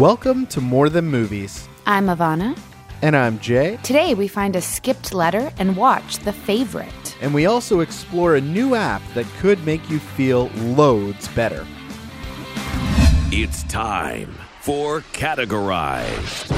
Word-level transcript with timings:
Welcome 0.00 0.46
to 0.46 0.62
More 0.62 0.88
Than 0.88 1.08
Movies. 1.08 1.68
I'm 1.84 2.06
Ivana. 2.06 2.58
And 3.02 3.14
I'm 3.14 3.38
Jay. 3.38 3.78
Today 3.82 4.14
we 4.14 4.28
find 4.28 4.56
a 4.56 4.60
skipped 4.62 5.12
letter 5.12 5.52
and 5.58 5.76
watch 5.76 6.20
The 6.20 6.32
Favorite. 6.32 7.18
And 7.20 7.34
we 7.34 7.44
also 7.44 7.80
explore 7.80 8.34
a 8.34 8.40
new 8.40 8.74
app 8.74 9.02
that 9.12 9.26
could 9.40 9.62
make 9.66 9.90
you 9.90 9.98
feel 9.98 10.46
loads 10.74 11.28
better. 11.28 11.66
It's 13.30 13.62
time 13.64 14.34
for 14.62 15.00
Categorized. 15.12 16.50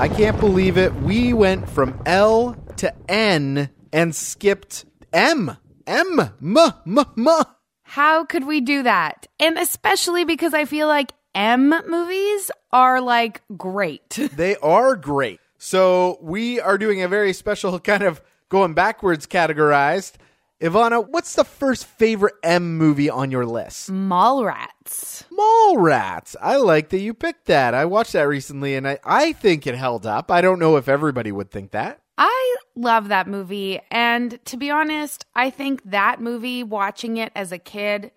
I 0.00 0.08
can't 0.08 0.40
believe 0.40 0.76
it. 0.76 0.92
We 0.96 1.32
went 1.32 1.68
from 1.68 1.96
L 2.06 2.56
to 2.78 2.92
N 3.08 3.70
and 3.92 4.16
skipped 4.16 4.84
M. 5.12 5.58
M. 5.86 6.20
M. 6.42 6.58
M. 6.58 6.98
M. 7.16 7.44
How 7.94 8.24
could 8.24 8.44
we 8.44 8.60
do 8.60 8.82
that? 8.82 9.28
And 9.38 9.56
especially 9.56 10.24
because 10.24 10.52
I 10.52 10.64
feel 10.64 10.88
like 10.88 11.12
M 11.32 11.68
movies 11.86 12.50
are 12.72 13.00
like 13.00 13.42
great. 13.56 14.18
They 14.34 14.56
are 14.56 14.96
great. 14.96 15.38
So 15.58 16.18
we 16.20 16.58
are 16.58 16.76
doing 16.76 17.02
a 17.02 17.08
very 17.08 17.32
special 17.32 17.78
kind 17.92 18.02
of 18.02 18.20
going 18.48 18.74
backwards 18.74 19.28
categorized. 19.28 20.14
Ivana, 20.60 21.08
what's 21.08 21.36
the 21.36 21.44
first 21.44 21.86
favorite 21.86 22.34
M 22.42 22.78
movie 22.78 23.10
on 23.10 23.30
your 23.30 23.46
list? 23.46 23.92
Mallrats. 23.92 25.22
Mallrats. 25.30 26.34
I 26.42 26.56
like 26.56 26.88
that 26.88 26.98
you 26.98 27.14
picked 27.14 27.44
that. 27.44 27.74
I 27.74 27.84
watched 27.84 28.14
that 28.14 28.22
recently 28.22 28.74
and 28.74 28.88
I, 28.88 28.98
I 29.04 29.34
think 29.34 29.68
it 29.68 29.76
held 29.76 30.04
up. 30.04 30.32
I 30.32 30.40
don't 30.40 30.58
know 30.58 30.78
if 30.78 30.88
everybody 30.88 31.30
would 31.30 31.52
think 31.52 31.70
that. 31.70 32.00
I 32.16 32.56
love 32.76 33.08
that 33.08 33.26
movie. 33.26 33.80
And 33.90 34.38
to 34.46 34.56
be 34.56 34.70
honest, 34.70 35.26
I 35.34 35.50
think 35.50 35.82
that 35.90 36.20
movie, 36.20 36.62
watching 36.62 37.16
it 37.16 37.32
as 37.34 37.50
a 37.52 37.58
kid, 37.58 38.12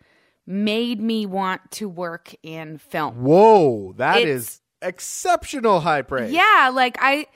made 0.45 1.01
me 1.01 1.25
want 1.25 1.71
to 1.71 1.89
work 1.89 2.33
in 2.43 2.77
film. 2.77 3.23
Whoa, 3.23 3.93
that 3.97 4.17
It's- 4.21 4.37
is 4.37 4.61
exceptional 4.81 5.79
high 5.81 6.03
praise. 6.03 6.31
Yeah, 6.31 6.71
like 6.73 6.97
I 7.01 7.27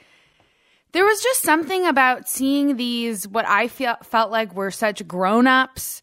there 0.93 1.05
was 1.05 1.21
just 1.23 1.41
something 1.41 1.85
about 1.85 2.27
seeing 2.27 2.75
these 2.75 3.27
what 3.27 3.45
I 3.47 3.67
feel, 3.67 3.95
felt 4.03 4.29
like 4.29 4.53
were 4.53 4.71
such 4.71 5.07
grown-ups 5.07 6.01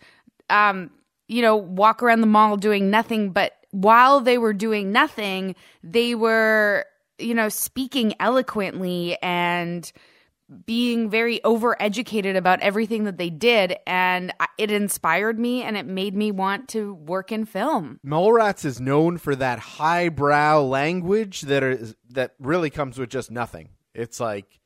um 0.50 0.90
you 1.28 1.42
know 1.42 1.54
walk 1.56 2.02
around 2.02 2.22
the 2.22 2.26
mall 2.26 2.56
doing 2.56 2.90
nothing 2.90 3.30
but 3.30 3.52
while 3.70 4.20
they 4.20 4.38
were 4.38 4.54
doing 4.54 4.90
nothing 4.90 5.54
they 5.84 6.14
were 6.14 6.86
you 7.18 7.34
know 7.34 7.48
speaking 7.50 8.14
eloquently 8.18 9.16
and 9.22 9.92
being 10.64 11.10
very 11.10 11.40
overeducated 11.40 12.36
about 12.36 12.60
everything 12.60 13.04
that 13.04 13.18
they 13.18 13.30
did 13.30 13.76
and 13.86 14.32
it 14.56 14.70
inspired 14.70 15.38
me 15.38 15.62
and 15.62 15.76
it 15.76 15.86
made 15.86 16.14
me 16.14 16.30
want 16.30 16.68
to 16.68 16.94
work 16.94 17.30
in 17.30 17.44
film. 17.44 18.00
Mallrats 18.04 18.64
is 18.64 18.80
known 18.80 19.18
for 19.18 19.36
that 19.36 19.58
highbrow 19.58 20.62
language 20.62 21.42
that 21.42 21.62
is 21.62 21.94
that 22.10 22.34
really 22.38 22.70
comes 22.70 22.98
with 22.98 23.10
just 23.10 23.30
nothing. 23.30 23.68
It's 23.94 24.20
like 24.20 24.60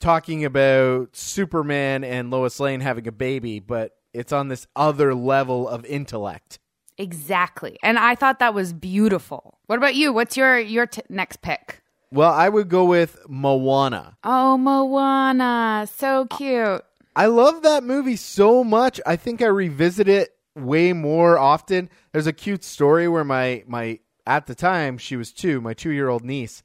talking 0.00 0.44
about 0.44 1.16
Superman 1.16 2.04
and 2.04 2.30
Lois 2.30 2.60
Lane 2.60 2.80
having 2.80 3.06
a 3.06 3.12
baby, 3.12 3.60
but 3.60 3.92
it's 4.12 4.32
on 4.32 4.48
this 4.48 4.66
other 4.76 5.14
level 5.14 5.68
of 5.68 5.84
intellect. 5.86 6.58
Exactly. 6.98 7.78
And 7.82 7.98
I 7.98 8.14
thought 8.14 8.40
that 8.40 8.52
was 8.52 8.74
beautiful. 8.74 9.58
What 9.66 9.76
about 9.76 9.94
you? 9.94 10.12
What's 10.12 10.36
your 10.36 10.58
your 10.58 10.86
t- 10.86 11.02
next 11.08 11.40
pick? 11.40 11.79
Well, 12.12 12.32
I 12.32 12.48
would 12.48 12.68
go 12.68 12.84
with 12.84 13.18
Moana. 13.28 14.16
Oh, 14.24 14.58
Moana. 14.58 15.88
So 15.96 16.26
cute. 16.26 16.82
I 17.14 17.26
love 17.26 17.62
that 17.62 17.84
movie 17.84 18.16
so 18.16 18.64
much. 18.64 19.00
I 19.06 19.16
think 19.16 19.42
I 19.42 19.46
revisit 19.46 20.08
it 20.08 20.30
way 20.56 20.92
more 20.92 21.38
often. 21.38 21.88
There's 22.12 22.26
a 22.26 22.32
cute 22.32 22.64
story 22.64 23.06
where 23.08 23.24
my 23.24 23.62
my 23.66 24.00
at 24.26 24.46
the 24.46 24.54
time 24.54 24.98
she 24.98 25.16
was 25.16 25.32
2, 25.32 25.60
my 25.60 25.74
2-year-old 25.74 26.24
niece 26.24 26.62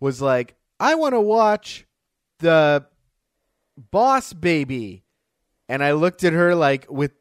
was 0.00 0.20
like, 0.20 0.54
"I 0.78 0.94
want 0.94 1.14
to 1.14 1.20
watch 1.20 1.86
the 2.40 2.86
Boss 3.90 4.32
Baby." 4.32 5.04
And 5.68 5.82
I 5.82 5.92
looked 5.92 6.24
at 6.24 6.34
her 6.34 6.54
like 6.54 6.86
with 6.90 7.12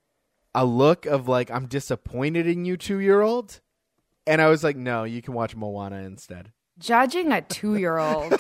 a 0.54 0.66
look 0.66 1.06
of 1.06 1.30
like 1.30 1.50
I'm 1.50 1.68
disappointed 1.68 2.46
in 2.46 2.66
you 2.66 2.78
2-year-old. 2.78 3.62
And 4.28 4.42
I 4.42 4.50
was 4.50 4.64
like, 4.64 4.76
"No, 4.76 5.06
you 5.06 5.22
can 5.22 5.34
watch 5.34 5.56
Moana 5.56 5.98
instead." 6.04 6.52
Judging 6.84 7.32
a 7.32 7.42
two 7.42 7.78
year 7.78 7.98
old. 7.98 8.34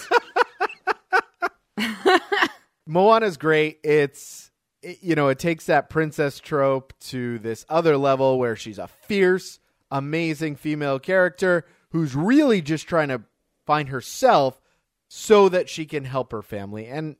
Moana's 2.85 3.37
great. 3.37 3.79
It's 3.83 4.51
it- 4.81 4.99
you 5.01 5.15
know, 5.15 5.29
it 5.29 5.39
takes 5.39 5.65
that 5.67 5.89
princess 5.89 6.39
trope 6.41 6.93
to 7.07 7.39
this 7.39 7.65
other 7.69 7.95
level 7.95 8.37
where 8.37 8.57
she's 8.57 8.77
a 8.79 8.87
fierce, 8.89 9.59
amazing 9.89 10.57
female 10.57 10.99
character 10.99 11.65
who's 11.91 12.15
really 12.15 12.61
just 12.61 12.85
trying 12.85 13.07
to 13.07 13.21
find 13.65 13.87
herself 13.87 14.59
so 15.07 15.47
that 15.47 15.69
she 15.69 15.85
can 15.85 16.03
help 16.03 16.33
her 16.33 16.41
family. 16.41 16.85
And 16.87 17.15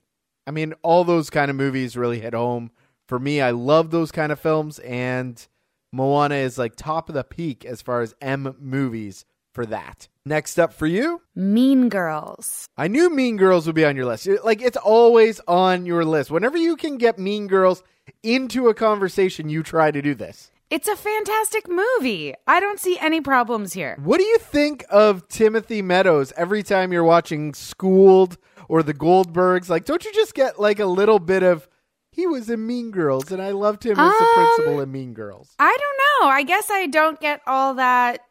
I 0.46 0.52
mean, 0.52 0.74
all 0.82 1.06
those 1.06 1.30
kind 1.30 1.50
of 1.50 1.56
movies 1.56 1.96
really 1.96 2.20
hit 2.20 2.34
home 2.34 2.70
for 3.08 3.18
me. 3.18 3.40
I 3.40 3.52
love 3.52 3.92
those 3.92 4.12
kind 4.12 4.34
of 4.34 4.42
films 4.42 4.80
and 4.80 5.48
Moana 5.94 6.36
is 6.36 6.58
like 6.58 6.76
top 6.76 7.08
of 7.08 7.16
the 7.16 7.24
peak 7.24 7.64
as 7.64 7.82
far 7.82 8.02
as 8.02 8.14
M 8.20 8.58
movies 8.60 9.24
for 9.54 9.66
that. 9.68 10.08
Next 10.26 10.58
up 10.60 10.74
for 10.74 10.88
you, 10.88 11.22
mean 11.36 11.90
Girls. 11.90 12.68
I 12.78 12.88
knew 12.88 13.10
Mean 13.10 13.38
Girls 13.38 13.66
would 13.66 13.76
be 13.76 13.86
on 13.86 13.96
your 13.96 14.06
list. 14.06 14.28
Like 14.44 14.62
it's 14.62 14.78
always 14.78 15.40
on 15.48 15.86
your 15.86 16.06
list. 16.06 16.32
Whenever 16.32 16.58
you 16.58 16.76
can 16.76 16.98
get 16.98 17.20
Mean 17.20 17.48
Girls 17.48 17.84
into 18.24 18.68
a 18.70 18.74
conversation, 18.74 19.50
you 19.50 19.64
try 19.64 19.92
to 19.92 20.02
do 20.02 20.16
this. 20.16 20.50
It's 20.70 20.88
a 20.88 20.96
fantastic 20.96 21.68
movie. 21.70 22.34
I 22.48 22.60
don't 22.60 22.80
see 22.80 22.98
any 23.00 23.22
problems 23.22 23.74
here. 23.74 23.98
What 24.02 24.18
do 24.18 24.24
you 24.24 24.40
think 24.40 24.86
of 24.90 25.28
Timothy 25.28 25.82
Meadows 25.82 26.34
every 26.36 26.64
time 26.64 26.92
you're 26.92 27.04
watching 27.04 27.54
Schooled 27.54 28.38
or 28.68 28.82
The 28.82 28.94
Goldbergs? 28.94 29.70
Like, 29.70 29.86
don't 29.86 30.04
you 30.04 30.12
just 30.14 30.34
get 30.34 30.60
like 30.60 30.80
a 30.80 30.86
little 30.88 31.20
bit 31.20 31.44
of 31.44 31.68
he 32.12 32.26
was 32.28 32.50
in 32.50 32.66
Mean 32.66 32.92
Girls 32.92 33.32
and 33.32 33.42
I 33.42 33.52
loved 33.52 33.86
him 33.86 34.00
as 34.00 34.18
the 34.18 34.26
Um, 34.26 34.34
principal 34.34 34.80
in 34.82 34.92
Mean 34.92 35.14
Girls. 35.14 35.54
I 35.60 35.78
don't 35.80 36.00
know. 36.24 36.30
I 36.32 36.44
guess 36.44 36.70
I 36.72 36.88
don't 36.88 37.20
get 37.20 37.42
all 37.46 37.74
that 37.76 38.22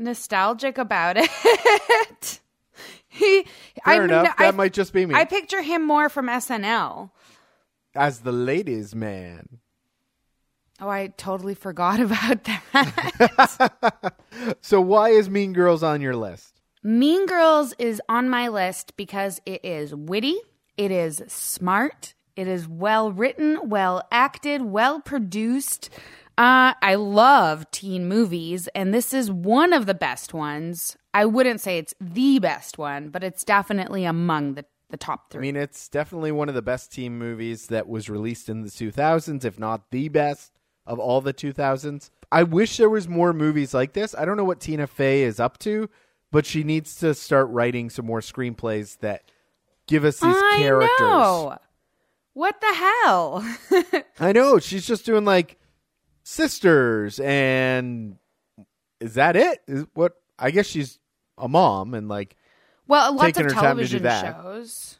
nostalgic 0.00 0.78
about 0.78 1.16
it. 1.18 1.28
he, 3.08 3.42
Fair 3.84 4.02
I, 4.02 4.04
enough. 4.04 4.34
I, 4.38 4.46
that 4.46 4.54
might 4.54 4.72
just 4.72 4.92
be 4.92 5.06
me. 5.06 5.14
I 5.14 5.24
picture 5.24 5.62
him 5.62 5.86
more 5.86 6.08
from 6.08 6.26
SNL. 6.28 7.10
as 7.94 8.20
the 8.20 8.32
ladies' 8.32 8.94
man. 8.94 9.58
Oh, 10.80 10.88
I 10.88 11.08
totally 11.16 11.54
forgot 11.54 12.00
about 12.06 12.44
that. 12.44 14.14
So 14.62 14.80
why 14.80 15.10
is 15.10 15.28
Mean 15.28 15.52
Girls 15.52 15.82
on 15.82 16.00
your 16.00 16.16
list? 16.16 16.60
mean 16.82 17.26
Girls 17.26 17.74
is 17.78 18.00
on 18.08 18.30
my 18.30 18.48
list 18.48 18.96
because 18.96 19.38
it 19.44 19.62
is 19.64 19.94
witty, 19.94 20.38
it 20.78 20.90
is 20.90 21.22
smart, 21.28 22.14
it 22.36 22.48
is 22.48 22.66
well 22.66 23.12
written, 23.12 23.68
well 23.68 24.02
acted, 24.10 24.62
well 24.62 24.98
produced. 25.00 25.90
Uh, 26.40 26.72
I 26.80 26.94
love 26.94 27.70
teen 27.70 28.08
movies, 28.08 28.66
and 28.74 28.94
this 28.94 29.12
is 29.12 29.30
one 29.30 29.74
of 29.74 29.84
the 29.84 29.92
best 29.92 30.32
ones. 30.32 30.96
I 31.12 31.26
wouldn't 31.26 31.60
say 31.60 31.76
it's 31.76 31.92
the 32.00 32.38
best 32.38 32.78
one, 32.78 33.10
but 33.10 33.22
it's 33.22 33.44
definitely 33.44 34.06
among 34.06 34.54
the, 34.54 34.64
the 34.88 34.96
top 34.96 35.30
three. 35.30 35.40
I 35.40 35.42
mean, 35.42 35.56
it's 35.56 35.86
definitely 35.86 36.32
one 36.32 36.48
of 36.48 36.54
the 36.54 36.62
best 36.62 36.92
teen 36.92 37.18
movies 37.18 37.66
that 37.66 37.86
was 37.90 38.08
released 38.08 38.48
in 38.48 38.62
the 38.62 38.70
2000s, 38.70 39.44
if 39.44 39.58
not 39.58 39.90
the 39.90 40.08
best 40.08 40.52
of 40.86 40.98
all 40.98 41.20
the 41.20 41.34
2000s. 41.34 42.08
I 42.32 42.44
wish 42.44 42.78
there 42.78 42.88
was 42.88 43.06
more 43.06 43.34
movies 43.34 43.74
like 43.74 43.92
this. 43.92 44.14
I 44.14 44.24
don't 44.24 44.38
know 44.38 44.44
what 44.44 44.60
Tina 44.60 44.86
Fey 44.86 45.24
is 45.24 45.40
up 45.40 45.58
to, 45.58 45.90
but 46.32 46.46
she 46.46 46.64
needs 46.64 46.94
to 47.00 47.12
start 47.12 47.50
writing 47.50 47.90
some 47.90 48.06
more 48.06 48.20
screenplays 48.20 48.98
that 49.00 49.30
give 49.86 50.06
us 50.06 50.20
these 50.20 50.34
I 50.34 50.54
characters. 50.56 51.00
know. 51.00 51.58
What 52.32 52.62
the 52.62 52.72
hell? 52.72 53.44
I 54.18 54.32
know 54.32 54.58
she's 54.58 54.86
just 54.86 55.04
doing 55.04 55.26
like 55.26 55.58
sisters 56.22 57.20
and 57.20 58.16
is 59.00 59.14
that 59.14 59.36
it? 59.36 59.60
Is 59.66 59.86
what 59.94 60.14
I 60.38 60.50
guess 60.50 60.66
she's 60.66 60.98
a 61.38 61.48
mom 61.48 61.94
and 61.94 62.08
like 62.08 62.36
Well, 62.86 63.14
lots 63.14 63.38
of 63.38 63.44
her 63.44 63.50
time 63.50 63.76
to 63.78 63.86
do 63.86 63.98
television 63.98 64.42
shows. 64.42 64.98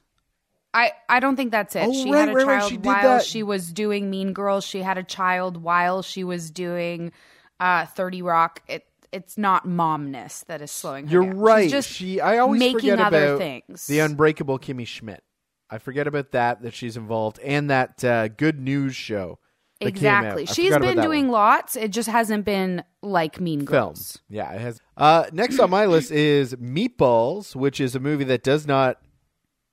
I 0.72 0.92
I 1.08 1.20
don't 1.20 1.36
think 1.36 1.50
that's 1.50 1.74
it. 1.76 1.86
Oh, 1.88 1.92
she 1.92 2.10
right, 2.10 2.20
had 2.20 2.28
a 2.28 2.32
right, 2.34 2.46
right. 2.46 2.58
child 2.60 2.70
She 2.70 2.76
while 2.78 3.20
she 3.20 3.42
was 3.42 3.72
doing 3.72 4.10
Mean 4.10 4.32
Girls. 4.32 4.64
She 4.64 4.82
had 4.82 4.98
a 4.98 5.02
child 5.02 5.56
while 5.62 6.02
she 6.02 6.24
was 6.24 6.50
doing 6.50 7.12
uh, 7.58 7.86
Thirty 7.86 8.22
Rock. 8.22 8.62
It 8.68 8.86
it's 9.12 9.36
not 9.36 9.66
momness 9.66 10.44
that 10.46 10.62
is 10.62 10.70
slowing 10.70 11.08
her 11.08 11.12
You're 11.12 11.24
down. 11.24 11.32
She's 11.32 11.40
right. 11.40 11.70
just 11.70 11.88
she 11.88 12.20
I 12.20 12.38
always 12.38 12.60
making 12.60 12.78
forget 12.78 13.00
other 13.00 13.24
about 13.34 13.38
things. 13.38 13.86
the 13.86 13.98
unbreakable 13.98 14.58
Kimmy 14.58 14.86
Schmidt. 14.86 15.24
I 15.68 15.78
forget 15.78 16.06
about 16.06 16.32
that 16.32 16.62
that 16.62 16.74
she's 16.74 16.96
involved 16.96 17.38
and 17.40 17.70
that 17.70 18.02
uh, 18.04 18.28
good 18.28 18.60
news 18.60 18.94
show. 18.94 19.38
That 19.80 19.94
came 19.94 20.06
out. 20.12 20.24
exactly. 20.24 20.46
She's 20.46 20.76
been 20.76 21.00
doing 21.00 21.26
one. 21.28 21.32
lots. 21.32 21.76
It 21.76 21.90
just 21.90 22.08
hasn't 22.08 22.44
been 22.44 22.82
like 23.02 23.40
Mean 23.40 23.64
Girls. 23.64 23.78
films. 23.78 24.18
Yeah, 24.28 24.52
it 24.52 24.60
has. 24.60 24.80
Uh, 24.96 25.24
next 25.32 25.58
on 25.58 25.70
my 25.70 25.86
list 25.86 26.10
is 26.10 26.54
Meatballs, 26.56 27.56
which 27.56 27.80
is 27.80 27.94
a 27.94 28.00
movie 28.00 28.24
that 28.24 28.42
does 28.42 28.66
not 28.66 28.98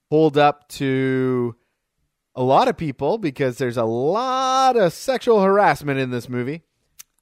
hold 0.10 0.38
up 0.38 0.68
to 0.70 1.56
a 2.36 2.44
lot 2.44 2.68
of 2.68 2.78
people 2.78 3.18
because 3.18 3.58
there's 3.58 3.78
a 3.78 3.84
lot 3.84 4.78
of 4.78 4.94
sexual 4.94 5.42
harassment 5.42 6.00
in 6.00 6.12
this 6.12 6.30
movie. 6.30 6.62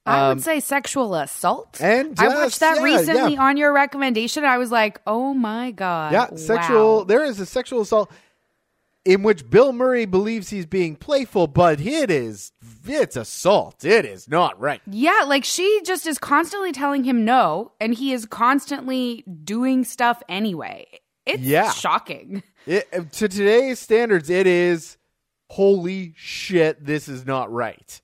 I 0.04 0.20
Um, 0.30 0.36
would 0.36 0.44
say 0.44 0.60
sexual 0.60 1.16
assault. 1.16 1.80
and 1.80 2.16
I 2.20 2.28
watched 2.28 2.60
that 2.60 2.76
yeah, 2.76 2.82
recently 2.84 3.34
yeah. 3.34 3.42
on 3.42 3.56
your 3.56 3.72
recommendation. 3.72 4.44
I 4.44 4.56
was 4.58 4.70
like, 4.70 5.00
oh 5.04 5.34
my 5.34 5.72
God. 5.72 6.12
Yeah, 6.12 6.26
wow. 6.30 6.36
sexual. 6.36 7.04
There 7.04 7.24
is 7.24 7.40
a 7.40 7.46
sexual 7.46 7.80
assault 7.80 8.12
in 9.06 9.22
which 9.22 9.48
Bill 9.48 9.72
Murray 9.72 10.04
believes 10.04 10.50
he's 10.50 10.66
being 10.66 10.96
playful, 10.96 11.46
but 11.46 11.80
it 11.80 12.10
is 12.10 12.52
it's 12.86 13.16
assault. 13.16 13.84
It 13.84 14.04
is 14.04 14.28
not 14.28 14.60
right. 14.60 14.80
Yeah, 14.90 15.22
like 15.26 15.44
she 15.44 15.80
just 15.84 16.06
is 16.06 16.18
constantly 16.18 16.72
telling 16.72 17.04
him 17.04 17.24
no, 17.24 17.72
and 17.80 17.94
he 17.94 18.12
is 18.12 18.26
constantly 18.26 19.22
doing 19.44 19.84
stuff 19.84 20.22
anyway. 20.28 20.86
It's 21.24 21.42
Yeah. 21.42 21.70
shocking. 21.70 22.42
It, 22.66 22.88
uh, 22.92 23.02
to 23.12 23.28
today's 23.28 23.78
standards, 23.78 24.28
it 24.28 24.46
is 24.46 24.96
holy 25.50 26.14
shit. 26.16 26.84
This 26.84 27.08
is 27.08 27.24
not 27.24 27.52
right. 27.52 28.00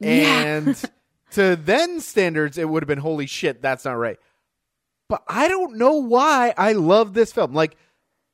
Yeah. 0.00 0.40
And 0.40 0.84
to 1.32 1.56
then 1.56 2.00
standards, 2.00 2.58
it 2.58 2.68
would 2.68 2.82
have 2.82 2.88
been 2.88 2.98
holy 2.98 3.26
shit. 3.26 3.60
That's 3.60 3.84
not 3.84 3.92
right. 3.98 4.18
But 5.08 5.22
I 5.26 5.48
don't 5.48 5.78
know 5.78 5.94
why 5.94 6.54
I 6.56 6.72
love 6.72 7.14
this 7.14 7.32
film. 7.32 7.54
Like 7.54 7.76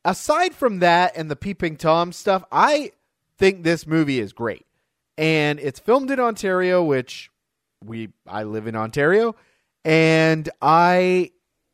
aside 0.04 0.54
from 0.54 0.80
that 0.80 1.16
and 1.16 1.30
the 1.30 1.36
peeping 1.36 1.76
tom 1.76 2.12
stuff, 2.12 2.44
I 2.52 2.92
think 3.38 3.62
this 3.62 3.86
movie 3.86 4.20
is 4.20 4.32
great. 4.32 4.66
And 5.16 5.60
it's 5.60 5.80
filmed 5.80 6.10
in 6.10 6.20
Ontario, 6.20 6.82
which 6.82 7.30
we 7.84 8.08
I 8.26 8.42
live 8.44 8.66
in 8.66 8.76
Ontario, 8.76 9.36
and 9.84 10.48
I 10.60 11.30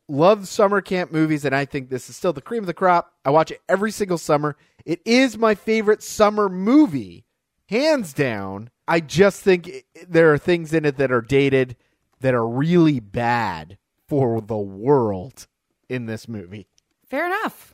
love 0.07 0.47
summer 0.47 0.81
camp 0.81 1.11
movies 1.11 1.45
and 1.45 1.55
I 1.55 1.65
think 1.65 1.89
this 1.89 2.09
is 2.09 2.17
still 2.17 2.33
the 2.33 2.41
cream 2.41 2.63
of 2.63 2.67
the 2.67 2.73
crop. 2.73 3.13
I 3.23 3.29
watch 3.29 3.49
it 3.49 3.61
every 3.69 3.91
single 3.91 4.17
summer. 4.17 4.57
It 4.85 5.01
is 5.05 5.37
my 5.37 5.55
favorite 5.55 6.03
summer 6.03 6.49
movie, 6.49 7.25
hands 7.67 8.13
down. 8.13 8.69
I 8.87 8.99
just 8.99 9.41
think 9.41 9.67
it, 9.67 9.85
there 10.07 10.33
are 10.33 10.37
things 10.37 10.73
in 10.73 10.85
it 10.85 10.97
that 10.97 11.11
are 11.11 11.21
dated 11.21 11.77
that 12.19 12.33
are 12.33 12.47
really 12.47 12.99
bad 12.99 13.77
for 14.07 14.41
the 14.41 14.57
world 14.57 15.47
in 15.89 16.05
this 16.05 16.27
movie. 16.27 16.67
Fair 17.09 17.25
enough. 17.25 17.73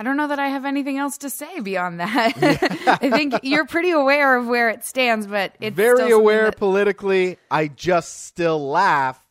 I 0.00 0.02
don't 0.02 0.16
know 0.16 0.28
that 0.28 0.38
I 0.38 0.48
have 0.48 0.64
anything 0.64 0.96
else 0.96 1.18
to 1.18 1.28
say 1.28 1.60
beyond 1.60 2.00
that. 2.00 2.32
I 3.02 3.10
think 3.10 3.34
you're 3.42 3.66
pretty 3.66 3.90
aware 3.90 4.34
of 4.34 4.46
where 4.46 4.70
it 4.70 4.82
stands, 4.82 5.26
but 5.26 5.54
it's 5.60 5.76
very 5.76 6.10
aware 6.10 6.46
that- 6.46 6.56
politically. 6.56 7.36
I 7.50 7.68
just 7.68 8.24
still 8.24 8.66
laugh 8.66 9.22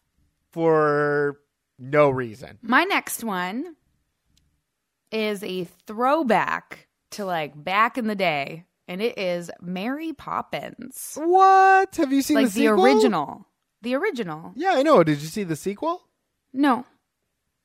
for 0.51 1.39
no 1.80 2.12
reason. 2.12 2.60
My 2.62 2.83
next 2.83 3.24
one 3.24 3.77
is 5.12 5.42
a 5.42 5.63
throwback 5.88 6.88
to 7.12 7.25
like 7.25 7.62
back 7.62 7.98
in 7.98 8.06
the 8.06 8.13
day, 8.13 8.66
and 8.88 9.01
it 9.01 9.18
is 9.18 9.50
Mary 9.60 10.13
Poppins, 10.13 11.18
What? 11.19 11.95
Have 11.95 12.13
you 12.13 12.21
seen 12.21 12.36
like 12.36 12.51
the 12.51 12.62
the, 12.62 12.68
original. 12.68 13.48
The 13.81 13.95
original. 13.95 14.54
Yeah, 14.56 14.74
I 14.74 14.83
know. 14.83 15.04
Did 15.04 15.19
you 15.19 15.30
see 15.30 15.44
the 15.44 15.56
sequel? 15.56 16.04
No, 16.54 16.86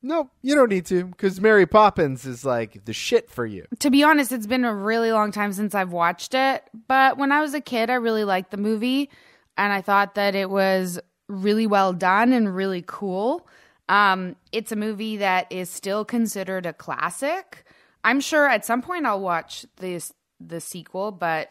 No, 0.04 0.28
you 0.42 0.54
don't 0.54 0.68
need 0.68 0.84
to 0.86 1.06
because 1.06 1.40
Mary 1.40 1.64
Poppins 1.64 2.26
is 2.26 2.44
like 2.44 2.84
the 2.84 2.92
shit 2.92 3.30
for 3.30 3.46
you. 3.46 3.64
to 3.78 3.88
be 3.88 4.02
honest, 4.02 4.32
it's 4.32 4.46
been 4.46 4.66
a 4.66 4.74
really 4.74 5.10
long 5.10 5.32
time 5.32 5.54
since 5.54 5.74
I've 5.74 5.92
watched 5.92 6.34
it. 6.34 6.62
But 6.86 7.16
when 7.16 7.32
I 7.32 7.40
was 7.40 7.54
a 7.54 7.60
kid, 7.60 7.88
I 7.88 7.94
really 7.94 8.24
liked 8.24 8.50
the 8.50 8.58
movie, 8.58 9.08
and 9.56 9.72
I 9.72 9.80
thought 9.80 10.14
that 10.16 10.34
it 10.34 10.50
was 10.50 11.00
really 11.26 11.66
well 11.66 11.94
done 11.94 12.34
and 12.34 12.54
really 12.54 12.84
cool. 12.86 13.48
Um, 13.88 14.36
it's 14.52 14.72
a 14.72 14.76
movie 14.76 15.16
that 15.16 15.50
is 15.50 15.70
still 15.70 16.04
considered 16.04 16.66
a 16.66 16.74
classic. 16.74 17.64
I'm 18.04 18.20
sure 18.20 18.46
at 18.46 18.66
some 18.66 18.82
point 18.82 19.06
I'll 19.06 19.20
watch 19.20 19.64
this 19.76 20.12
the 20.38 20.60
sequel, 20.60 21.12
but 21.12 21.50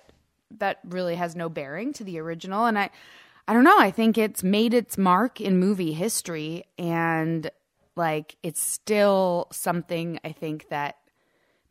that 0.59 0.77
really 0.83 1.15
has 1.15 1.35
no 1.35 1.49
bearing 1.49 1.91
to 1.93 2.03
the 2.03 2.19
original. 2.19 2.65
And 2.65 2.77
I, 2.77 2.91
I 3.47 3.53
don't 3.53 3.63
know. 3.63 3.79
I 3.79 3.89
think 3.89 4.15
it's 4.15 4.43
made 4.43 4.75
its 4.75 4.95
mark 4.95 5.41
in 5.41 5.57
movie 5.57 5.93
history, 5.93 6.65
and 6.77 7.49
like 7.95 8.37
it's 8.43 8.61
still 8.61 9.47
something 9.51 10.19
I 10.23 10.31
think 10.31 10.69
that 10.69 10.97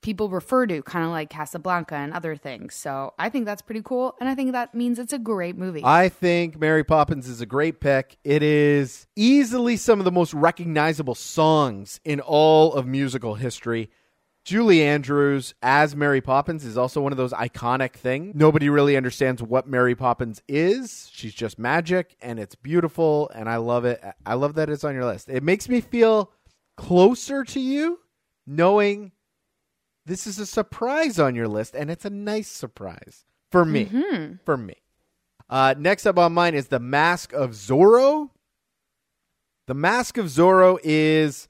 people 0.03 0.29
refer 0.29 0.67
to, 0.67 0.83
kind 0.83 1.05
of 1.05 1.13
like 1.13 1.31
Casablanca 1.31 1.95
and 1.95 2.13
other 2.13 2.37
things. 2.37 2.75
So 2.75 3.15
I 3.19 3.29
think 3.29 3.47
that's 3.47 3.63
pretty 3.63 3.83
cool, 3.83 4.17
and 4.21 4.29
I 4.29 4.35
think 4.35 4.53
that 4.53 4.75
means 4.75 4.99
it's 4.99 5.13
a 5.13 5.19
great 5.19 5.57
movie. 5.57 5.83
I 5.85 6.09
think 6.09 6.61
Mary 6.61 6.85
Poppins 6.85 7.29
is 7.29 7.41
a 7.41 7.47
great 7.47 7.81
pick. 7.81 8.19
It 8.25 8.43
is 8.43 9.07
easily 9.17 9.77
some 9.77 10.01
of 10.01 10.05
the 10.05 10.13
most 10.13 10.35
recognizable 10.35 11.15
songs 11.15 12.01
in 12.05 12.21
all 12.21 12.75
of 12.75 12.87
musical 12.87 13.37
history. 13.37 13.91
Julie 14.45 14.83
Andrews 14.83 15.55
as 15.63 15.95
Mary 15.95 16.21
Poppins 16.21 16.65
is 16.65 16.77
also 16.77 17.01
one 17.01 17.13
of 17.13 17.19
those 17.19 17.33
iconic 17.33 17.93
things. 17.93 18.35
Nobody 18.35 18.69
really 18.69 18.97
understands 18.97 19.41
what 19.43 19.69
Mary 19.69 19.95
Poppins 19.95 20.43
is. 20.49 21.09
She's 21.13 21.35
just 21.35 21.59
magic 21.59 22.17
and 22.21 22.41
it's 22.41 22.57
beautiful 22.57 23.31
and 23.35 23.49
I 23.49 23.57
love 23.57 23.85
it. 23.85 24.03
I 24.27 24.35
love 24.35 24.55
that 24.55 24.69
it's 24.69 24.83
on 24.83 24.95
your 24.95 25.05
list. 25.05 25.29
It 25.29 25.45
makes 25.45 25.69
me 25.69 25.81
feel 25.81 26.33
closer 26.77 27.45
to 27.45 27.61
you 27.61 28.01
knowing 28.47 29.13
this 30.07 30.27
is 30.27 30.41
a 30.41 30.47
surprise 30.47 31.21
on 31.21 31.37
your 31.37 31.47
list 31.47 31.77
and 31.77 31.89
it's 31.89 32.05
a 32.05 32.11
nice 32.11 32.49
surprise 32.49 33.25
for 33.53 33.65
me. 33.65 33.89
For 34.45 34.57
me. 34.57 34.75
Uh, 35.49 35.75
next 35.79 36.07
up 36.07 36.19
on 36.19 36.33
mine 36.33 36.55
is 36.55 36.69
The 36.69 36.81
Mask 36.81 37.33
of 37.33 37.51
Zorro. 37.51 38.31
The 39.69 39.75
Mask 39.75 40.19
of 40.19 40.27
Zorro 40.27 40.79
is 40.83 41.49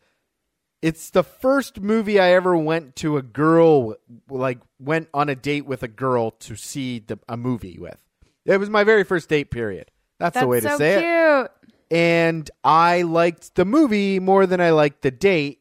it's 0.82 1.10
the 1.10 1.22
first 1.22 1.80
movie 1.80 2.18
I 2.18 2.32
ever 2.32 2.56
went 2.56 2.96
to 2.96 3.16
a 3.16 3.22
girl 3.22 3.94
like 4.28 4.58
went 4.80 5.08
on 5.14 5.28
a 5.28 5.36
date 5.36 5.64
with 5.64 5.84
a 5.84 5.88
girl 5.88 6.32
to 6.32 6.56
see 6.56 6.98
the, 6.98 7.18
a 7.28 7.36
movie 7.36 7.78
with. 7.78 7.98
It 8.44 8.58
was 8.58 8.68
my 8.68 8.82
very 8.82 9.04
first 9.04 9.28
date 9.28 9.50
period. 9.52 9.90
That's, 10.18 10.34
that's 10.34 10.42
the 10.42 10.48
way 10.48 10.60
to 10.60 10.68
so 10.70 10.78
say 10.78 10.94
cute. 10.94 11.46
it. 11.46 11.96
And 11.96 12.50
I 12.64 13.02
liked 13.02 13.54
the 13.54 13.64
movie 13.64 14.18
more 14.18 14.46
than 14.46 14.60
I 14.60 14.70
liked 14.70 15.02
the 15.02 15.12
date. 15.12 15.60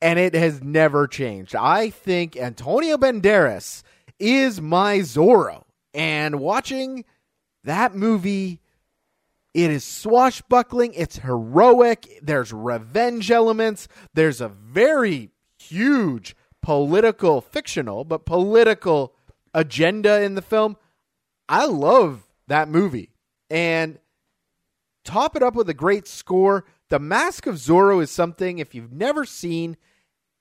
And 0.00 0.18
it 0.18 0.34
has 0.34 0.62
never 0.62 1.08
changed. 1.08 1.56
I 1.56 1.90
think 1.90 2.36
Antonio 2.36 2.98
Banderas 2.98 3.82
is 4.20 4.60
my 4.60 4.98
Zorro. 4.98 5.64
And 5.94 6.38
watching 6.38 7.04
that 7.64 7.96
movie 7.96 8.60
it 9.56 9.70
is 9.70 9.84
swashbuckling, 9.84 10.92
it's 10.92 11.16
heroic, 11.16 12.20
there's 12.20 12.52
revenge 12.52 13.30
elements, 13.30 13.88
there's 14.12 14.42
a 14.42 14.48
very 14.48 15.30
huge 15.58 16.36
political, 16.60 17.40
fictional, 17.40 18.04
but 18.04 18.26
political 18.26 19.14
agenda 19.54 20.20
in 20.20 20.34
the 20.34 20.42
film. 20.42 20.76
I 21.48 21.64
love 21.64 22.26
that 22.48 22.68
movie. 22.68 23.14
And 23.48 23.98
top 25.06 25.36
it 25.36 25.42
up 25.42 25.54
with 25.54 25.70
a 25.70 25.74
great 25.74 26.06
score. 26.06 26.66
The 26.90 26.98
Mask 26.98 27.46
of 27.46 27.54
Zorro 27.54 28.02
is 28.02 28.10
something, 28.10 28.58
if 28.58 28.74
you've 28.74 28.92
never 28.92 29.24
seen, 29.24 29.78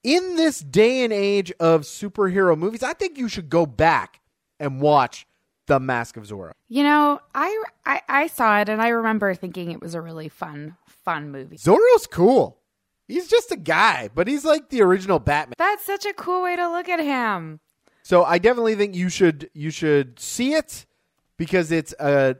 in 0.04 0.36
this 0.36 0.60
day 0.60 1.06
and 1.06 1.14
age 1.14 1.54
of 1.58 1.84
superhero 1.84 2.58
movies, 2.58 2.84
I 2.84 2.92
think 2.92 3.18
you 3.18 3.30
should 3.30 3.48
go 3.48 3.66
back 3.66 4.20
and 4.60 4.82
watch 4.82 5.26
The 5.68 5.80
Mask 5.80 6.18
of 6.18 6.24
Zorro. 6.28 6.52
You 6.68 6.84
know, 6.84 7.20
I, 7.34 7.64
I 7.86 8.02
I 8.08 8.28
saw 8.28 8.60
it 8.62 8.70
and 8.70 8.82
I 8.82 8.90
remember 8.90 9.34
thinking 9.34 9.72
it 9.72 9.82
was 9.82 9.96
a 9.96 10.02
really 10.02 10.30
fun 10.30 10.76
fun 10.88 11.32
movie. 11.32 11.58
Zorro's 11.58 12.08
cool. 12.08 12.60
He's 13.08 13.28
just 13.28 13.52
a 13.52 13.56
guy, 13.56 14.10
but 14.14 14.28
he's 14.28 14.46
like 14.46 14.70
the 14.70 14.82
original 14.82 15.20
Batman. 15.20 15.56
That's 15.58 15.86
such 15.86 16.06
a 16.06 16.14
cool 16.14 16.42
way 16.44 16.56
to 16.56 16.70
look 16.70 16.90
at 16.90 17.00
him. 17.00 17.60
So 18.04 18.24
I 18.24 18.38
definitely 18.38 18.76
think 18.76 18.96
you 18.96 19.10
should 19.10 19.50
you 19.54 19.70
should 19.70 20.20
see 20.20 20.54
it 20.54 20.86
because 21.38 21.72
it's 21.72 21.94
a 22.00 22.38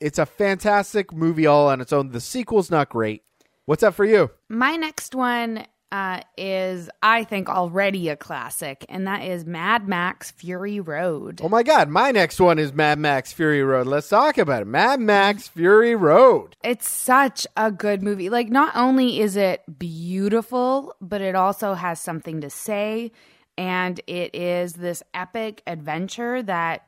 it's 0.00 0.18
a 0.18 0.26
fantastic 0.26 1.12
movie 1.12 1.46
all 1.46 1.68
on 1.68 1.80
its 1.80 1.92
own. 1.92 2.10
The 2.10 2.20
sequel's 2.20 2.70
not 2.70 2.88
great. 2.88 3.22
What's 3.66 3.82
up 3.82 3.94
for 3.94 4.04
you? 4.04 4.30
My 4.48 4.76
next 4.76 5.14
one 5.14 5.66
uh, 5.92 6.20
is, 6.36 6.88
I 7.02 7.24
think, 7.24 7.48
already 7.48 8.08
a 8.08 8.16
classic, 8.16 8.86
and 8.88 9.06
that 9.06 9.22
is 9.22 9.44
Mad 9.44 9.88
Max 9.88 10.30
Fury 10.30 10.78
Road. 10.78 11.40
Oh 11.42 11.48
my 11.48 11.62
god, 11.62 11.88
my 11.88 12.12
next 12.12 12.40
one 12.40 12.58
is 12.58 12.72
Mad 12.72 12.98
Max 12.98 13.32
Fury 13.32 13.62
Road. 13.62 13.86
Let's 13.86 14.08
talk 14.08 14.38
about 14.38 14.62
it. 14.62 14.66
Mad 14.66 15.00
Max 15.00 15.48
Fury 15.48 15.96
Road. 15.96 16.56
It's 16.62 16.88
such 16.88 17.46
a 17.56 17.72
good 17.72 18.02
movie. 18.02 18.30
Like, 18.30 18.48
not 18.48 18.76
only 18.76 19.20
is 19.20 19.36
it 19.36 19.62
beautiful, 19.78 20.94
but 21.00 21.20
it 21.20 21.34
also 21.34 21.74
has 21.74 22.00
something 22.00 22.40
to 22.42 22.50
say, 22.50 23.10
and 23.58 24.00
it 24.06 24.34
is 24.34 24.74
this 24.74 25.02
epic 25.12 25.62
adventure 25.66 26.42
that 26.44 26.86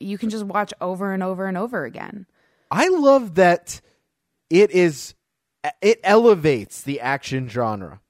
you 0.00 0.18
can 0.18 0.28
just 0.28 0.44
watch 0.44 0.74
over 0.80 1.14
and 1.14 1.22
over 1.22 1.46
and 1.46 1.56
over 1.56 1.84
again. 1.84 2.26
I 2.70 2.88
love 2.88 3.36
that 3.36 3.80
it 4.50 4.70
is 4.70 5.14
it 5.80 6.00
elevates 6.04 6.82
the 6.82 7.00
action 7.00 7.48
genre. 7.48 8.00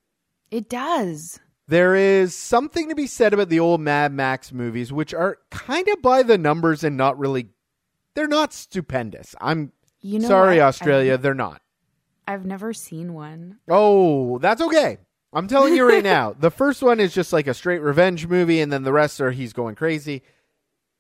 It 0.55 0.69
does. 0.69 1.41
There 1.67 1.97
is 1.97 2.33
something 2.33 2.89
to 2.89 2.95
be 2.95 3.09
said 3.09 3.35
about 3.35 3.49
the 3.49 3.59
old 3.59 3.81
Mad 3.81 4.13
Max 4.13 4.53
movies, 4.53 4.93
which 4.93 5.13
are 5.13 5.39
kind 5.51 5.89
of 5.89 6.01
by 6.01 6.23
the 6.23 6.39
numbers 6.39 6.85
and 6.85 6.97
not 6.97 7.19
really. 7.19 7.49
They're 8.15 8.29
not 8.29 8.53
stupendous. 8.53 9.35
I'm 9.41 9.73
You 10.01 10.21
know 10.21 10.29
sorry, 10.29 10.59
what? 10.59 10.67
Australia. 10.67 11.19
They're 11.19 11.35
not. 11.35 11.61
I've 12.29 12.47
never 12.47 12.73
seen 12.73 13.15
one. 13.15 13.59
Oh, 13.69 14.39
that's 14.39 14.63
okay. 14.63 14.99
I'm 15.33 15.49
telling 15.49 15.75
you 15.75 15.89
right 15.89 16.05
now. 16.15 16.37
The 16.39 16.53
first 16.53 16.85
one 16.85 17.01
is 17.01 17.13
just 17.13 17.33
like 17.33 17.49
a 17.49 17.55
straight 17.55 17.81
revenge 17.83 18.29
movie, 18.29 18.61
and 18.61 18.73
then 18.73 18.85
the 18.85 18.93
rest 18.93 19.21
are 19.21 19.33
he's 19.33 19.53
going 19.53 19.75
crazy. 19.75 20.23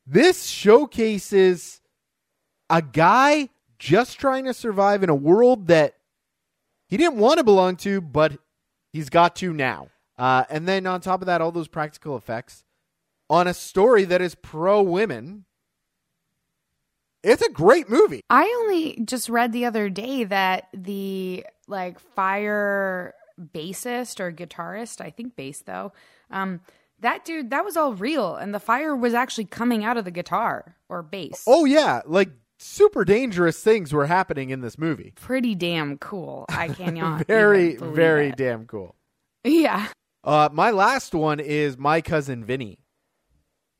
This 0.04 0.46
showcases 0.46 1.80
a 2.68 2.82
guy 2.82 3.50
just 3.78 4.18
trying 4.18 4.46
to 4.46 4.54
survive 4.54 5.04
in 5.04 5.10
a 5.10 5.14
world 5.14 5.68
that 5.68 5.94
he 6.88 6.96
didn't 6.96 7.18
want 7.18 7.38
to 7.38 7.44
belong 7.44 7.76
to, 7.76 8.00
but 8.00 8.38
he's 8.94 9.10
got 9.10 9.36
to 9.36 9.52
now. 9.52 9.88
Uh, 10.16 10.44
and 10.48 10.66
then 10.66 10.86
on 10.86 11.00
top 11.00 11.20
of 11.20 11.26
that, 11.26 11.42
all 11.42 11.50
those 11.50 11.68
practical 11.68 12.16
effects 12.16 12.64
on 13.28 13.46
a 13.46 13.52
story 13.52 14.04
that 14.04 14.22
is 14.22 14.34
pro 14.36 14.80
women. 14.80 15.44
It's 17.22 17.42
a 17.42 17.50
great 17.50 17.90
movie. 17.90 18.20
I 18.30 18.44
only 18.62 19.02
just 19.04 19.28
read 19.28 19.52
the 19.52 19.64
other 19.64 19.88
day 19.90 20.24
that 20.24 20.68
the 20.72 21.44
like 21.66 21.98
fire 21.98 23.14
bassist 23.52 24.20
or 24.20 24.30
guitarist, 24.30 25.00
I 25.00 25.10
think 25.10 25.34
bass 25.34 25.60
though, 25.60 25.92
um, 26.30 26.60
that 27.00 27.24
dude, 27.24 27.50
that 27.50 27.64
was 27.64 27.76
all 27.76 27.94
real, 27.94 28.36
and 28.36 28.54
the 28.54 28.60
fire 28.60 28.94
was 28.94 29.14
actually 29.14 29.46
coming 29.46 29.84
out 29.84 29.96
of 29.96 30.04
the 30.04 30.10
guitar 30.10 30.76
or 30.88 31.02
bass. 31.02 31.44
Oh 31.46 31.64
yeah, 31.64 32.02
like 32.06 32.30
super 32.64 33.04
dangerous 33.04 33.62
things 33.62 33.92
were 33.92 34.06
happening 34.06 34.50
in 34.50 34.60
this 34.60 34.78
movie. 34.78 35.12
pretty 35.20 35.54
damn 35.54 35.98
cool. 35.98 36.46
I 36.48 36.68
cannot. 36.68 37.26
very, 37.26 37.76
very 37.76 38.28
it. 38.28 38.36
damn 38.36 38.66
cool. 38.66 38.94
Yeah. 39.44 39.88
Uh, 40.24 40.48
my 40.52 40.70
last 40.70 41.14
one 41.14 41.38
is 41.40 41.76
My 41.76 42.00
Cousin 42.00 42.44
Vinny. 42.44 42.78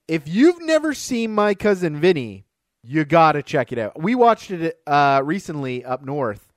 If 0.06 0.28
you've 0.28 0.60
never 0.60 0.92
seen 0.92 1.34
My 1.34 1.54
Cousin 1.54 1.98
Vinny, 1.98 2.44
you 2.82 3.06
gotta 3.06 3.42
check 3.42 3.72
it 3.72 3.78
out. 3.78 4.00
We 4.00 4.14
watched 4.14 4.50
it 4.50 4.78
uh, 4.86 5.22
recently 5.24 5.82
up 5.82 6.04
north. 6.04 6.52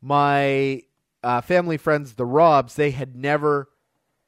My 0.00 0.82
uh, 1.22 1.42
family 1.42 1.76
friends, 1.76 2.14
the 2.14 2.24
Robs, 2.24 2.76
they 2.76 2.90
had 2.90 3.14
never, 3.14 3.68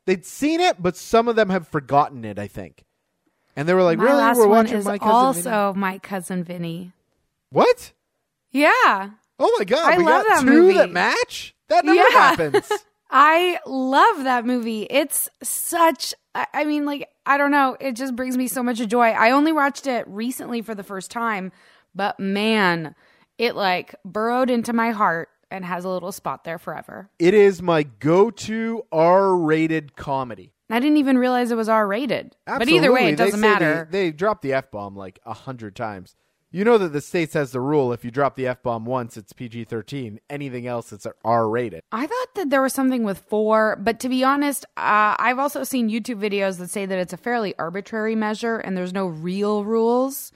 they'd 0.05 0.27
seen 0.27 0.61
it, 0.61 0.83
but 0.83 0.99
some 0.99 1.29
of 1.29 1.37
them 1.37 1.49
have 1.49 1.67
forgotten 1.67 2.27
it. 2.27 2.39
I 2.39 2.47
think, 2.47 2.85
and 3.57 3.67
they 3.67 3.73
were 3.73 3.83
like, 3.83 3.97
my 3.97 4.05
"Really? 4.05 4.17
last 4.19 4.37
We're 4.37 4.49
one 4.49 4.67
watching 4.67 4.77
is 4.77 4.85
My 4.85 4.99
Cousin 4.99 5.11
also 5.15 5.73
Vinny?" 5.73 5.81
my 5.81 5.99
cousin 5.99 6.45
Vinny. 6.45 6.93
What? 7.53 7.93
Yeah. 8.51 9.11
Oh 9.39 9.57
my 9.59 9.65
god! 9.65 9.93
I 9.93 9.99
we 9.99 10.05
love 10.05 10.25
got 10.25 10.29
that 10.29 10.41
two 10.41 10.51
movie. 10.63 10.75
that 10.79 10.91
match. 10.91 11.55
That 11.69 11.85
never 11.85 11.97
Yeah. 11.99 12.11
happens. 12.11 12.71
I 13.11 13.59
love 13.67 14.25
that 14.25 14.47
movie. 14.47 14.87
It's 14.89 15.29
such, 15.43 16.15
I 16.35 16.65
mean, 16.65 16.87
like, 16.87 17.11
I 17.27 17.37
don't 17.37 17.51
know. 17.51 17.77
It 17.79 17.95
just 17.95 18.17
brings 18.17 18.39
me 18.39 18.49
so 18.49 18.63
much 18.63 18.79
joy. 18.89 19.09
I 19.11 19.33
only 19.33 19.53
watched 19.53 19.87
it 19.87 20.09
recently 20.09 20.63
for 20.63 20.75
the 20.75 20.83
first 20.83 21.11
time, 21.11 21.53
but 21.95 22.19
man, 22.19 22.95
it 23.37 23.55
like 23.55 23.95
burrowed 24.03 24.49
into 24.49 24.73
my 24.73 24.93
heart 24.93 25.29
and 25.51 25.63
has 25.63 25.85
a 25.85 25.91
little 25.91 26.11
spot 26.13 26.45
there 26.45 26.59
forever. 26.59 27.11
it 27.19 27.35
is 27.35 27.61
my 27.61 27.83
go-to 27.83 28.87
R-rated 28.91 29.95
comedy. 29.95 30.55
I 30.71 30.81
didn't 30.81 30.97
even 30.97 31.19
realize 31.19 31.51
it 31.51 31.57
was 31.57 31.69
R 31.69 31.87
rated. 31.87 32.35
But 32.47 32.67
either 32.71 32.91
way, 32.91 33.11
it 33.11 33.17
doesn't 33.17 33.41
matter. 33.41 33.87
They, 33.91 34.05
they 34.07 34.13
dropped 34.13 34.41
the 34.41 34.55
f 34.55 34.71
bomb 34.71 34.97
like 34.97 35.19
a 35.27 35.35
hundred 35.35 35.77
times. 35.77 36.17
You 36.55 36.65
know 36.65 36.77
that 36.77 36.93
the 36.93 37.01
states 37.01 37.33
has 37.33 37.53
the 37.53 37.61
rule: 37.61 37.95
if 37.95 38.05
you 38.05 38.11
drop 38.11 38.37
the 38.37 38.47
f 38.47 38.63
bomb 38.63 38.85
once, 38.85 39.17
it's 39.17 39.33
PG 39.33 39.65
thirteen. 39.65 40.21
Anything 40.29 40.67
else, 40.67 40.93
it's 40.93 41.07
R 41.25 41.49
rated. 41.49 41.83
I 41.91 42.07
thought 42.07 42.35
that 42.35 42.51
there 42.51 42.61
was 42.61 42.75
something 42.75 43.05
with 43.05 43.19
four, 43.19 43.77
but 43.81 43.99
to 44.01 44.11
be 44.11 44.23
honest, 44.23 44.67
uh, 44.77 45.17
I've 45.19 45.39
also 45.39 45.65
seen 45.65 45.89
YouTube 45.89 46.21
videos 46.21 46.59
that 46.59 46.69
say 46.69 46.85
that 46.85 46.99
it's 46.99 47.15
a 47.15 47.17
fairly 47.17 47.55
arbitrary 47.59 48.15
measure 48.15 48.59
and 48.59 48.77
there's 48.77 48.93
no 48.93 49.07
real 49.07 49.65
rules. 49.65 50.31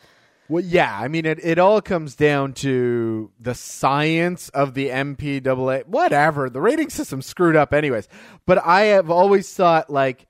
Well, 0.49 0.65
yeah, 0.65 0.97
I 0.99 1.09
mean, 1.09 1.27
it, 1.27 1.45
it 1.45 1.59
all 1.59 1.83
comes 1.83 2.15
down 2.15 2.53
to 2.55 3.31
the 3.41 3.55
science 3.55 4.49
of 4.51 4.75
the 4.75 4.89
MPAA. 4.91 5.87
Whatever, 5.87 6.49
the 6.49 6.61
rating 6.61 6.89
system 6.89 7.21
screwed 7.21 7.57
up, 7.57 7.75
anyways. 7.75 8.09
But 8.47 8.65
I 8.65 8.83
have 8.83 9.11
always 9.11 9.53
thought 9.53 9.91
like, 9.91 10.27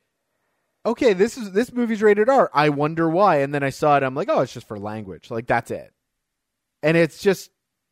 okay, 0.87 1.13
this 1.13 1.37
is 1.37 1.53
this 1.53 1.73
movie's 1.73 2.01
rated 2.03 2.29
R. 2.29 2.51
I 2.55 2.71
wonder 2.71 3.09
why. 3.11 3.39
And 3.41 3.53
then 3.53 3.63
I 3.63 3.71
saw 3.71 3.97
it. 3.97 4.03
I'm 4.03 4.15
like, 4.15 4.29
oh, 4.31 4.41
it's 4.41 4.53
just 4.55 4.69
for 4.69 4.79
language. 4.79 5.31
Like 5.31 5.47
that's 5.47 5.71
it. 5.71 5.93
And 6.83 6.97
it's 6.97 7.21
just 7.21 7.51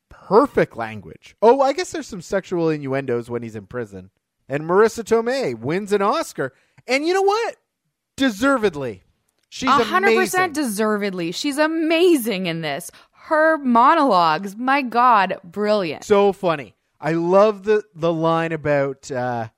perfect 0.08 0.76
language. 0.76 1.36
Oh, 1.42 1.60
I 1.60 1.72
guess 1.72 1.90
there's 1.92 2.06
some 2.06 2.22
sexual 2.22 2.70
innuendos 2.70 3.28
when 3.28 3.42
he's 3.42 3.56
in 3.56 3.66
prison. 3.66 4.10
And 4.48 4.64
Marisa 4.64 5.02
Tomei 5.02 5.58
wins 5.58 5.92
an 5.92 6.02
Oscar. 6.02 6.52
And 6.86 7.06
you 7.06 7.12
know 7.14 7.22
what? 7.22 7.56
Deservedly. 8.16 9.02
She's 9.48 9.68
A 9.68 9.72
hundred 9.84 10.08
amazing. 10.08 10.20
percent 10.24 10.54
deservedly. 10.54 11.32
She's 11.32 11.58
amazing 11.58 12.46
in 12.46 12.60
this. 12.60 12.90
Her 13.12 13.56
monologues, 13.58 14.56
my 14.56 14.82
God, 14.82 15.38
brilliant. 15.44 16.04
so 16.04 16.32
funny. 16.32 16.74
I 17.00 17.12
love 17.12 17.64
the 17.64 17.84
the 17.94 18.12
line 18.12 18.52
about 18.52 19.10
uh 19.10 19.48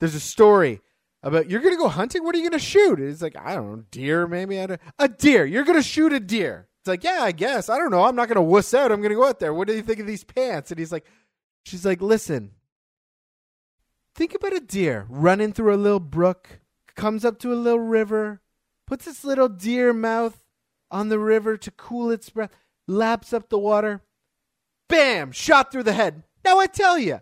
there's 0.00 0.14
a 0.14 0.20
story 0.20 0.80
about 1.22 1.50
you're 1.50 1.60
gonna 1.60 1.76
go 1.76 1.88
hunting. 1.88 2.24
What 2.24 2.34
are 2.34 2.38
you 2.38 2.48
gonna 2.48 2.60
shoot? 2.60 3.00
It's 3.00 3.22
like 3.22 3.36
I 3.36 3.54
don't 3.54 3.70
know, 3.70 3.84
deer 3.90 4.26
maybe. 4.26 4.56
A 4.56 5.08
deer. 5.08 5.44
You're 5.44 5.64
gonna 5.64 5.82
shoot 5.82 6.12
a 6.12 6.20
deer. 6.20 6.68
It's 6.80 6.88
like 6.88 7.04
yeah, 7.04 7.20
I 7.22 7.32
guess. 7.32 7.68
I 7.68 7.78
don't 7.78 7.90
know. 7.90 8.04
I'm 8.04 8.16
not 8.16 8.28
gonna 8.28 8.42
wuss 8.42 8.72
out. 8.74 8.92
I'm 8.92 9.02
gonna 9.02 9.14
go 9.14 9.26
out 9.26 9.40
there. 9.40 9.52
What 9.52 9.68
do 9.68 9.74
you 9.74 9.82
think 9.82 10.00
of 10.00 10.06
these 10.06 10.24
pants? 10.24 10.70
And 10.70 10.78
he's 10.78 10.92
like, 10.92 11.04
she's 11.64 11.84
like, 11.84 12.00
listen. 12.00 12.52
Think 14.14 14.34
about 14.34 14.52
a 14.52 14.60
deer 14.60 15.06
running 15.08 15.52
through 15.52 15.74
a 15.74 15.76
little 15.76 16.00
brook, 16.00 16.60
comes 16.96 17.24
up 17.24 17.38
to 17.40 17.52
a 17.52 17.54
little 17.54 17.78
river, 17.78 18.40
puts 18.86 19.06
its 19.06 19.22
little 19.24 19.48
deer 19.48 19.92
mouth 19.92 20.42
on 20.90 21.08
the 21.08 21.18
river 21.18 21.56
to 21.56 21.70
cool 21.70 22.10
its 22.10 22.30
breath, 22.30 22.50
laps 22.88 23.32
up 23.32 23.48
the 23.48 23.58
water, 23.58 24.02
bam, 24.88 25.30
shot 25.30 25.70
through 25.70 25.84
the 25.84 25.92
head. 25.92 26.24
Now 26.44 26.58
I 26.58 26.66
tell 26.66 26.98
you, 26.98 27.20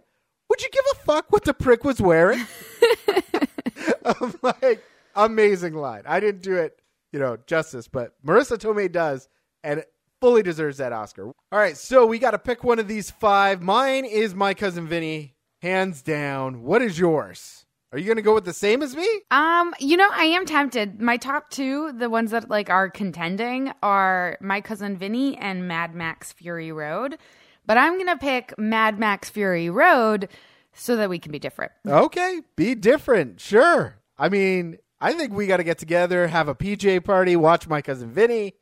would 0.49 0.63
you 0.63 0.71
give 0.71 0.85
a 0.93 1.05
fuck 1.05 1.31
what 1.31 1.45
the 1.45 1.53
prick 1.53 1.85
was 1.85 2.01
wearing? 2.01 2.47
I'm 4.05 4.35
like, 4.43 4.83
amazing 5.15 5.75
line. 5.75 6.03
I 6.07 6.21
didn't 6.21 6.43
do 6.43 6.57
it, 6.57 6.81
you 7.13 7.19
know, 7.19 7.37
justice, 7.47 7.89
but 7.89 8.13
Marisa 8.25 8.59
Tomei 8.59 8.91
does, 8.91 9.29
and 9.65 9.85
fully 10.21 10.43
deserves 10.43 10.79
that 10.79 10.93
Oscar. 10.93 11.27
All 11.27 11.35
right, 11.53 11.77
so 11.77 12.07
we 12.07 12.19
got 12.19 12.33
to 12.33 12.39
pick 12.39 12.65
one 12.65 12.79
of 12.79 12.89
these 12.89 13.11
five. 13.11 13.63
Mine 13.63 14.05
is 14.05 14.35
my 14.35 14.55
cousin 14.55 14.87
Vinny, 14.87 15.35
hands 15.63 16.03
down. 16.03 16.63
What 16.63 16.83
is 16.83 16.99
yours? 16.99 17.67
Are 17.93 17.99
you 17.99 18.05
going 18.05 18.17
to 18.17 18.23
go 18.23 18.35
with 18.35 18.45
the 18.45 18.53
same 18.53 18.83
as 18.83 18.97
me? 18.97 19.09
Um, 19.31 19.73
you 19.79 19.97
know, 19.97 20.09
I 20.13 20.25
am 20.25 20.45
tempted. 20.45 21.01
My 21.01 21.17
top 21.17 21.51
two, 21.51 21.93
the 21.93 22.11
ones 22.11 22.33
that 22.33 22.51
like 22.51 22.69
are 22.69 22.91
contending, 22.91 23.73
are 23.83 24.37
My 24.41 24.61
Cousin 24.61 24.97
Vinny 24.97 25.37
and 25.37 25.69
Mad 25.69 25.95
Max 25.95 26.33
Fury 26.33 26.73
Road. 26.73 27.17
But 27.65 27.79
I'm 27.79 27.97
gonna 27.97 28.19
pick 28.19 28.57
Mad 28.59 28.99
Max 28.99 29.31
Fury 29.31 29.71
Road 29.71 30.29
so 30.77 30.97
that 30.97 31.09
we 31.09 31.19
can 31.19 31.33
be 31.33 31.39
different. 31.39 31.73
Okay, 31.87 32.43
be 32.55 32.75
different. 32.75 33.41
Sure. 33.41 33.97
I 34.19 34.29
mean, 34.29 34.79
I 35.01 35.13
think 35.13 35.33
we 35.33 35.47
got 35.47 35.59
to 35.59 35.65
get 35.65 35.79
together, 35.79 36.27
have 36.27 36.49
a 36.49 36.55
PJ 36.55 37.05
party, 37.05 37.37
watch 37.37 37.69
my 37.69 37.83
cousin 37.83 38.11
Vinny. 38.11 38.55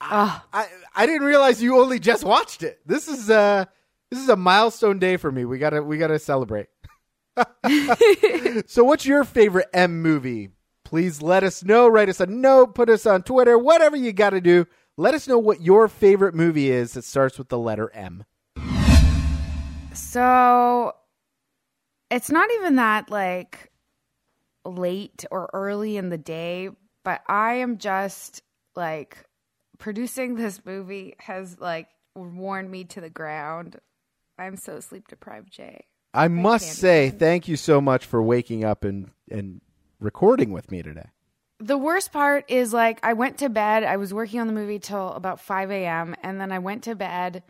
Oh, 0.00 0.42
I 0.52 0.66
I 0.94 1.06
didn't 1.06 1.26
realize 1.26 1.62
you 1.62 1.78
only 1.78 1.98
just 1.98 2.24
watched 2.24 2.62
it. 2.62 2.80
This 2.86 3.06
is 3.06 3.28
uh 3.28 3.66
this 4.10 4.20
is 4.20 4.28
a 4.28 4.36
milestone 4.36 4.98
day 4.98 5.18
for 5.18 5.30
me. 5.30 5.44
We 5.44 5.58
gotta 5.58 5.82
we 5.82 5.98
gotta 5.98 6.18
celebrate. 6.18 6.68
so, 8.66 8.84
what's 8.84 9.06
your 9.06 9.24
favorite 9.24 9.68
M 9.72 10.02
movie? 10.02 10.50
Please 10.84 11.22
let 11.22 11.44
us 11.44 11.62
know. 11.62 11.86
Write 11.86 12.08
us 12.08 12.20
a 12.20 12.26
note. 12.26 12.74
Put 12.74 12.88
us 12.88 13.06
on 13.06 13.22
Twitter. 13.22 13.58
Whatever 13.58 13.96
you 13.96 14.12
got 14.12 14.30
to 14.30 14.40
do. 14.40 14.66
Let 14.96 15.14
us 15.14 15.28
know 15.28 15.38
what 15.38 15.62
your 15.62 15.88
favorite 15.88 16.34
movie 16.34 16.70
is 16.70 16.92
that 16.94 17.04
starts 17.04 17.38
with 17.38 17.48
the 17.48 17.58
letter 17.58 17.90
M. 17.94 18.24
So 19.94 20.92
it's 22.10 22.30
not 22.30 22.50
even 22.52 22.76
that 22.76 23.10
like 23.10 23.70
late 24.64 25.24
or 25.30 25.48
early 25.52 25.96
in 25.96 26.08
the 26.08 26.18
day, 26.18 26.68
but 27.04 27.22
I 27.28 27.54
am 27.54 27.78
just 27.78 28.42
like 28.74 29.24
producing 29.78 30.34
this 30.34 30.64
movie 30.64 31.14
has 31.18 31.58
like 31.58 31.88
worn 32.14 32.70
me 32.70 32.84
to 32.84 33.00
the 33.00 33.10
ground. 33.10 33.76
I'm 34.38 34.56
so 34.56 34.80
sleep 34.80 35.08
deprived, 35.08 35.52
Jay. 35.52 35.84
I 36.12 36.28
must 36.28 36.72
say, 36.72 37.06
even. 37.06 37.18
thank 37.18 37.48
you 37.48 37.56
so 37.56 37.80
much 37.80 38.04
for 38.04 38.22
waking 38.22 38.64
up 38.64 38.84
and 38.84 39.10
and 39.30 39.60
recording 40.00 40.52
with 40.52 40.70
me 40.70 40.82
today. 40.82 41.10
The 41.58 41.78
worst 41.78 42.10
part 42.10 42.50
is 42.50 42.72
like 42.72 42.98
I 43.02 43.12
went 43.12 43.38
to 43.38 43.48
bed. 43.48 43.84
I 43.84 43.96
was 43.96 44.14
working 44.14 44.40
on 44.40 44.46
the 44.46 44.52
movie 44.52 44.78
till 44.78 45.12
about 45.12 45.40
5 45.40 45.70
a.m. 45.70 46.16
and 46.22 46.40
then 46.40 46.50
I 46.50 46.58
went 46.58 46.84
to 46.84 46.94
bed 46.94 47.42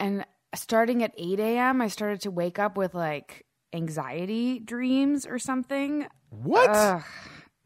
and 0.00 0.26
starting 0.54 1.02
at 1.02 1.14
8 1.16 1.38
a.m. 1.38 1.80
I 1.80 1.88
started 1.88 2.20
to 2.22 2.30
wake 2.30 2.58
up 2.58 2.76
with 2.76 2.94
like 2.94 3.46
anxiety 3.72 4.58
dreams 4.58 5.26
or 5.26 5.38
something. 5.38 6.06
What? 6.30 6.70
Ugh, 6.70 7.02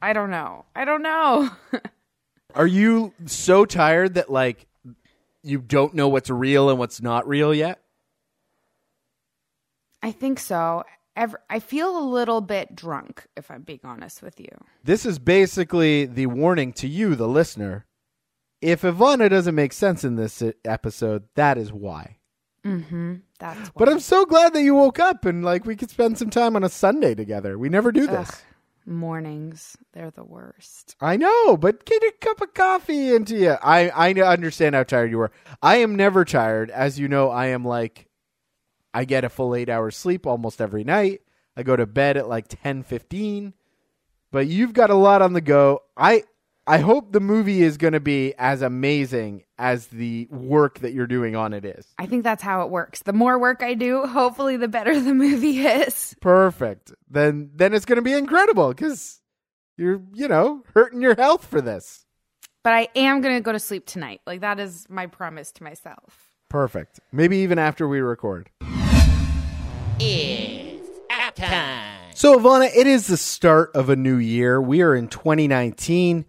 I 0.01 0.13
don't 0.13 0.31
know. 0.31 0.65
I 0.75 0.85
don't 0.85 1.03
know. 1.03 1.51
Are 2.55 2.67
you 2.67 3.13
so 3.27 3.65
tired 3.65 4.15
that 4.15 4.31
like 4.31 4.67
you 5.43 5.59
don't 5.59 5.95
know 5.95 6.09
what's 6.09 6.31
real 6.31 6.71
and 6.71 6.79
what's 6.79 7.03
not 7.03 7.29
real 7.29 7.55
yet? 7.55 7.81
I 10.03 10.13
think 10.13 10.39
so. 10.39 10.85
I 11.49 11.61
feel 11.61 11.97
a 11.97 12.05
little 12.05 12.43
bit 12.43 12.77
drunk, 12.77 13.27
if 13.37 13.51
I'm 13.51 13.63
being 13.63 13.81
honest 13.83 14.23
with 14.23 14.39
you. 14.39 14.51
This 14.85 15.07
is 15.07 15.19
basically 15.19 16.05
the 16.05 16.27
warning 16.27 16.75
to 16.75 16.87
you, 16.87 17.15
the 17.15 17.27
listener. 17.27 17.87
If 18.61 18.83
Ivana 18.83 19.31
doesn't 19.31 19.55
make 19.55 19.73
sense 19.73 20.05
in 20.05 20.17
this 20.17 20.43
episode, 20.65 21.25
that 21.35 21.57
is 21.57 21.73
why. 21.73 22.19
Mm-hmm. 22.67 23.15
That's 23.39 23.69
why. 23.71 23.73
But 23.77 23.89
I'm 23.89 24.01
so 24.01 24.25
glad 24.25 24.53
that 24.55 24.63
you 24.63 24.75
woke 24.75 24.99
up 24.99 25.25
and 25.25 25.45
like 25.45 25.65
we 25.65 25.77
could 25.77 25.91
spend 25.91 26.19
some 26.19 26.31
time 26.31 26.57
on 26.57 26.65
a 26.65 26.69
Sunday 26.69 27.15
together. 27.15 27.59
We 27.59 27.69
never 27.69 27.93
do 27.93 28.07
this. 28.07 28.31
Ugh. 28.31 28.37
mornings. 28.87 29.77
They're 29.93 30.11
the 30.11 30.25
worst. 30.25 30.97
I 31.01 31.17
know, 31.17 31.57
but 31.57 31.85
get 31.85 32.03
a 32.03 32.13
cup 32.21 32.41
of 32.41 32.55
coffee 32.55 33.15
into 33.15 33.37
you. 33.37 33.57
I 33.63 33.89
I 33.91 34.13
understand 34.13 34.75
how 34.75 34.85
tired 34.85 35.11
you 35.11 35.19
were. 35.19 35.33
I 35.63 35.77
am 35.77 35.97
never 35.97 36.25
tired, 36.25 36.71
as 36.71 36.99
you 36.99 37.09
know. 37.09 37.31
I 37.31 37.47
am 37.47 37.65
like, 37.65 38.09
I 38.95 39.05
get 39.05 39.25
a 39.25 39.29
full 39.29 39.55
eight 39.55 39.69
hours 39.69 39.97
sleep 39.97 40.27
almost 40.27 40.61
every 40.61 40.85
night. 40.85 41.23
I 41.57 41.63
go 41.63 41.77
to 41.77 41.87
bed 41.87 42.17
at 42.17 42.29
like 42.29 42.47
ten 42.49 42.83
fifteen. 42.83 43.55
But 44.33 44.49
you've 44.49 44.73
got 44.73 44.91
a 44.91 44.95
lot 44.95 45.23
on 45.23 45.33
the 45.33 45.41
go. 45.41 45.81
I 45.97 46.25
I 46.69 46.79
hope 46.79 47.13
the 47.13 47.21
movie 47.21 47.63
is 47.63 47.77
going 47.77 47.93
to 47.93 48.01
be 48.01 48.35
as 48.39 48.61
amazing 48.61 49.45
as 49.57 49.87
the 49.87 50.27
work 50.33 50.81
that 50.81 50.93
you're 50.93 51.07
doing 51.07 51.37
on 51.37 51.53
it 51.53 51.65
is. 51.65 51.87
I 51.97 52.07
think 52.07 52.25
that's 52.25 52.43
how 52.43 52.63
it 52.63 52.71
works. 52.71 53.03
The 53.03 53.13
more 53.13 53.39
work 53.39 53.63
I 53.63 53.75
do, 53.75 54.05
hopefully 54.05 54.57
the 54.57 54.67
better 54.67 54.99
the 55.01 55.15
movie 55.15 55.61
is. 55.67 56.17
Perfect. 56.21 56.93
Then 57.09 57.51
then 57.55 57.73
it's 57.73 57.85
going 57.85 57.97
to 57.97 58.03
be 58.03 58.15
incredible 58.15 58.71
because 58.71 59.21
you're 59.77 60.03
you 60.13 60.27
know 60.27 60.65
hurting 60.75 61.01
your 61.01 61.15
health 61.15 61.45
for 61.45 61.61
this. 61.61 62.05
But 62.65 62.73
I 62.73 62.89
am 62.97 63.21
going 63.21 63.37
to 63.37 63.41
go 63.41 63.53
to 63.53 63.61
sleep 63.61 63.87
tonight. 63.87 64.21
Like 64.27 64.41
that 64.41 64.59
is 64.59 64.87
my 64.89 65.07
promise 65.07 65.53
to 65.53 65.63
myself. 65.63 66.27
Perfect. 66.49 66.99
Maybe 67.13 67.39
even 67.39 67.61
after 67.61 67.87
we 67.87 68.01
record. 68.01 68.51
It's 70.01 70.89
app 71.11 71.37
time. 71.37 72.13
So, 72.15 72.39
Ivana, 72.39 72.75
it 72.75 72.87
is 72.87 73.07
the 73.07 73.17
start 73.17 73.71
of 73.75 73.89
a 73.89 73.97
new 73.97 74.17
year. 74.17 74.61
We 74.61 74.83
are 74.83 74.95
in 74.95 75.09
2019. 75.09 76.25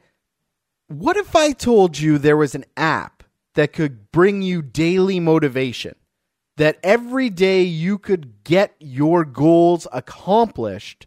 What 0.87 1.17
if 1.17 1.35
I 1.35 1.51
told 1.51 1.99
you 1.99 2.17
there 2.17 2.37
was 2.37 2.55
an 2.55 2.63
app 2.77 3.23
that 3.55 3.73
could 3.73 4.11
bring 4.11 4.41
you 4.41 4.61
daily 4.61 5.19
motivation? 5.19 5.95
That 6.55 6.79
every 6.81 7.29
day 7.29 7.61
you 7.61 7.99
could 7.99 8.43
get 8.43 8.73
your 8.79 9.25
goals 9.25 9.85
accomplished 9.91 11.05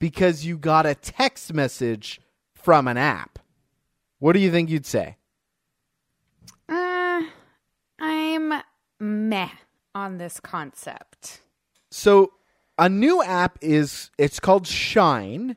because 0.00 0.44
you 0.44 0.58
got 0.58 0.86
a 0.86 0.94
text 0.94 1.54
message 1.54 2.20
from 2.54 2.88
an 2.88 2.98
app? 2.98 3.38
What 4.18 4.32
do 4.34 4.40
you 4.40 4.50
think 4.50 4.68
you'd 4.68 4.86
say? 4.86 5.16
Uh, 6.68 7.22
I'm 8.00 8.52
meh 9.00 9.50
on 9.94 10.18
this 10.18 10.40
concept. 10.40 11.40
So 11.90 12.32
a 12.76 12.88
new 12.88 13.22
app 13.22 13.58
is 13.60 14.10
it's 14.18 14.40
called 14.40 14.66
Shine, 14.66 15.56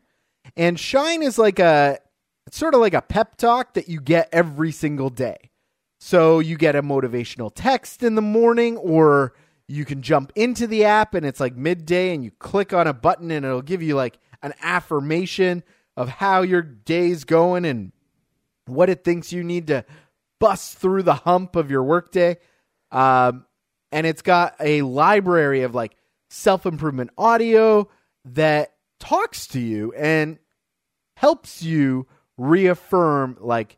and 0.56 0.80
Shine 0.80 1.24
is 1.24 1.38
like 1.38 1.60
a 1.60 1.98
it's 2.48 2.58
sort 2.58 2.74
of 2.74 2.80
like 2.80 2.94
a 2.94 3.02
pep 3.02 3.38
talk 3.38 3.74
that 3.74 3.90
you 3.90 4.00
get 4.00 4.30
every 4.32 4.72
single 4.72 5.10
day. 5.10 5.52
So 6.00 6.40
you 6.40 6.58
get 6.58 6.76
a 6.76 6.84
motivational 6.84 7.52
text 7.54 8.04
in 8.04 8.16
the 8.16 8.22
morning, 8.22 8.78
or 8.78 9.34
you 9.68 9.86
can 9.86 10.02
jump 10.02 10.32
into 10.36 10.68
the 10.68 10.86
app 10.86 11.16
and 11.16 11.26
it's 11.26 11.40
like 11.40 11.56
midday, 11.56 12.14
and 12.14 12.24
you 12.24 12.32
click 12.32 12.74
on 12.74 12.88
a 12.88 12.94
button 12.94 13.32
and 13.32 13.46
it'll 13.46 13.62
give 13.62 13.82
you 13.82 13.96
like 13.96 14.20
an 14.44 14.54
affirmation 14.62 15.64
of 15.98 16.10
how 16.10 16.42
your 16.42 16.62
day's 16.62 17.24
going 17.24 17.66
and 17.66 17.92
what 18.68 18.90
it 18.90 19.04
thinks 19.04 19.32
you 19.32 19.44
need 19.44 19.68
to 19.68 19.86
bust 20.40 20.78
through 20.78 21.04
the 21.04 21.14
hump 21.14 21.56
of 21.56 21.72
your 21.72 21.84
workday. 21.84 22.38
Um, 22.92 23.46
and 23.92 24.06
it's 24.06 24.22
got 24.22 24.56
a 24.60 24.82
library 24.82 25.64
of 25.64 25.74
like 25.74 25.96
self 26.30 26.66
improvement 26.66 27.12
audio 27.18 27.90
that 28.26 28.74
talks 29.00 29.48
to 29.48 29.60
you 29.60 29.94
and 29.94 30.38
helps 31.16 31.64
you 31.64 32.08
reaffirm 32.38 33.38
like 33.40 33.78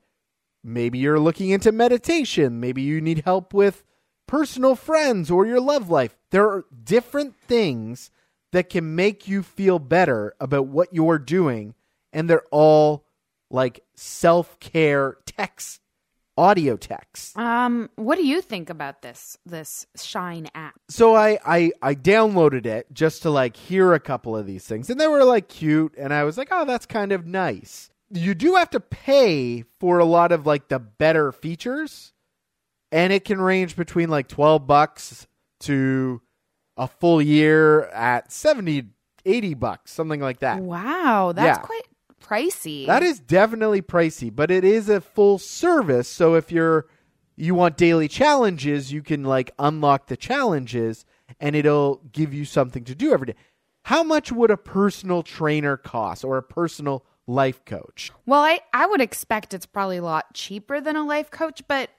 maybe 0.63 0.97
you're 0.97 1.19
looking 1.19 1.49
into 1.49 1.71
meditation, 1.71 2.59
maybe 2.59 2.81
you 2.81 3.01
need 3.01 3.23
help 3.25 3.53
with 3.53 3.83
personal 4.27 4.75
friends 4.75 5.31
or 5.31 5.45
your 5.45 5.61
love 5.61 5.89
life. 5.89 6.17
There 6.31 6.45
are 6.47 6.65
different 6.83 7.35
things 7.39 8.11
that 8.51 8.69
can 8.69 8.95
make 8.95 9.27
you 9.27 9.43
feel 9.43 9.79
better 9.79 10.33
about 10.39 10.67
what 10.67 10.93
you're 10.93 11.19
doing, 11.19 11.75
and 12.13 12.29
they're 12.29 12.45
all 12.51 13.05
like 13.49 13.83
self 13.95 14.59
care 14.59 15.17
text, 15.25 15.79
audio 16.37 16.75
texts. 16.75 17.35
Um, 17.37 17.89
what 17.95 18.17
do 18.17 18.25
you 18.25 18.41
think 18.41 18.69
about 18.69 19.01
this 19.01 19.37
this 19.45 19.85
Shine 20.01 20.47
app? 20.55 20.75
so 20.89 21.15
I, 21.15 21.39
I 21.45 21.71
I 21.81 21.95
downloaded 21.95 22.65
it 22.65 22.87
just 22.93 23.21
to 23.23 23.29
like 23.29 23.55
hear 23.55 23.93
a 23.93 23.99
couple 23.99 24.35
of 24.35 24.45
these 24.45 24.65
things, 24.65 24.89
and 24.89 24.99
they 24.99 25.07
were 25.07 25.23
like 25.23 25.47
cute, 25.47 25.93
and 25.97 26.13
I 26.13 26.23
was 26.23 26.37
like, 26.37 26.49
oh, 26.51 26.65
that's 26.65 26.85
kind 26.85 27.11
of 27.11 27.25
nice. 27.25 27.89
You 28.09 28.33
do 28.35 28.55
have 28.55 28.69
to 28.71 28.79
pay 28.79 29.63
for 29.79 29.99
a 29.99 30.05
lot 30.05 30.31
of 30.31 30.45
like 30.45 30.69
the 30.69 30.79
better 30.79 31.31
features, 31.31 32.13
and 32.91 33.11
it 33.11 33.25
can 33.25 33.39
range 33.41 33.75
between 33.75 34.09
like 34.09 34.27
twelve 34.27 34.65
bucks 34.67 35.27
to 35.61 36.21
a 36.77 36.87
full 36.87 37.19
year 37.21 37.85
at 37.87 38.31
70 38.31 38.83
80 39.25 39.53
bucks 39.55 39.91
something 39.91 40.21
like 40.21 40.39
that 40.41 40.61
Wow, 40.61 41.31
that's 41.35 41.57
Yeah. 41.57 41.63
quite 41.65 41.87
pricey. 42.21 42.85
that 42.85 43.01
is 43.01 43.19
definitely 43.19 43.81
pricey, 43.81 44.33
but 44.33 44.51
it 44.51 44.63
is 44.63 44.87
a 44.87 45.01
full 45.01 45.39
service. 45.39 46.07
So 46.07 46.35
if 46.35 46.51
you're 46.51 46.85
you 47.35 47.55
want 47.55 47.77
daily 47.77 48.07
challenges, 48.07 48.91
you 48.93 49.01
can 49.01 49.23
like 49.23 49.51
unlock 49.59 50.05
the 50.07 50.15
challenges 50.17 51.03
and 51.39 51.55
it'll 51.55 52.01
give 52.11 52.33
you 52.33 52.45
something 52.45 52.83
to 52.85 52.93
do 52.95 53.11
every 53.11 53.27
day. 53.27 53.35
How 53.85 54.03
much 54.03 54.31
would 54.31 54.51
a 54.51 54.57
personal 54.57 55.23
trainer 55.23 55.77
cost 55.77 56.23
or 56.23 56.37
a 56.37 56.43
personal 56.43 57.05
life 57.27 57.63
coach? 57.65 58.11
Well, 58.25 58.41
I, 58.41 58.59
I 58.73 58.85
would 58.87 59.01
expect 59.01 59.53
it's 59.53 59.65
probably 59.65 59.97
a 59.97 60.03
lot 60.03 60.33
cheaper 60.33 60.81
than 60.81 60.95
a 60.95 61.05
life 61.05 61.29
coach, 61.29 61.61
but 61.67 61.89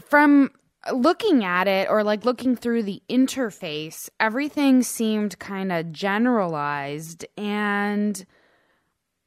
from 0.00 0.50
looking 0.92 1.44
at 1.44 1.68
it 1.68 1.88
or 1.88 2.02
like 2.02 2.24
looking 2.24 2.56
through 2.56 2.82
the 2.84 3.02
interface, 3.08 4.08
everything 4.18 4.82
seemed 4.82 5.38
kind 5.38 5.70
of 5.72 5.92
generalized 5.92 7.24
and 7.36 8.24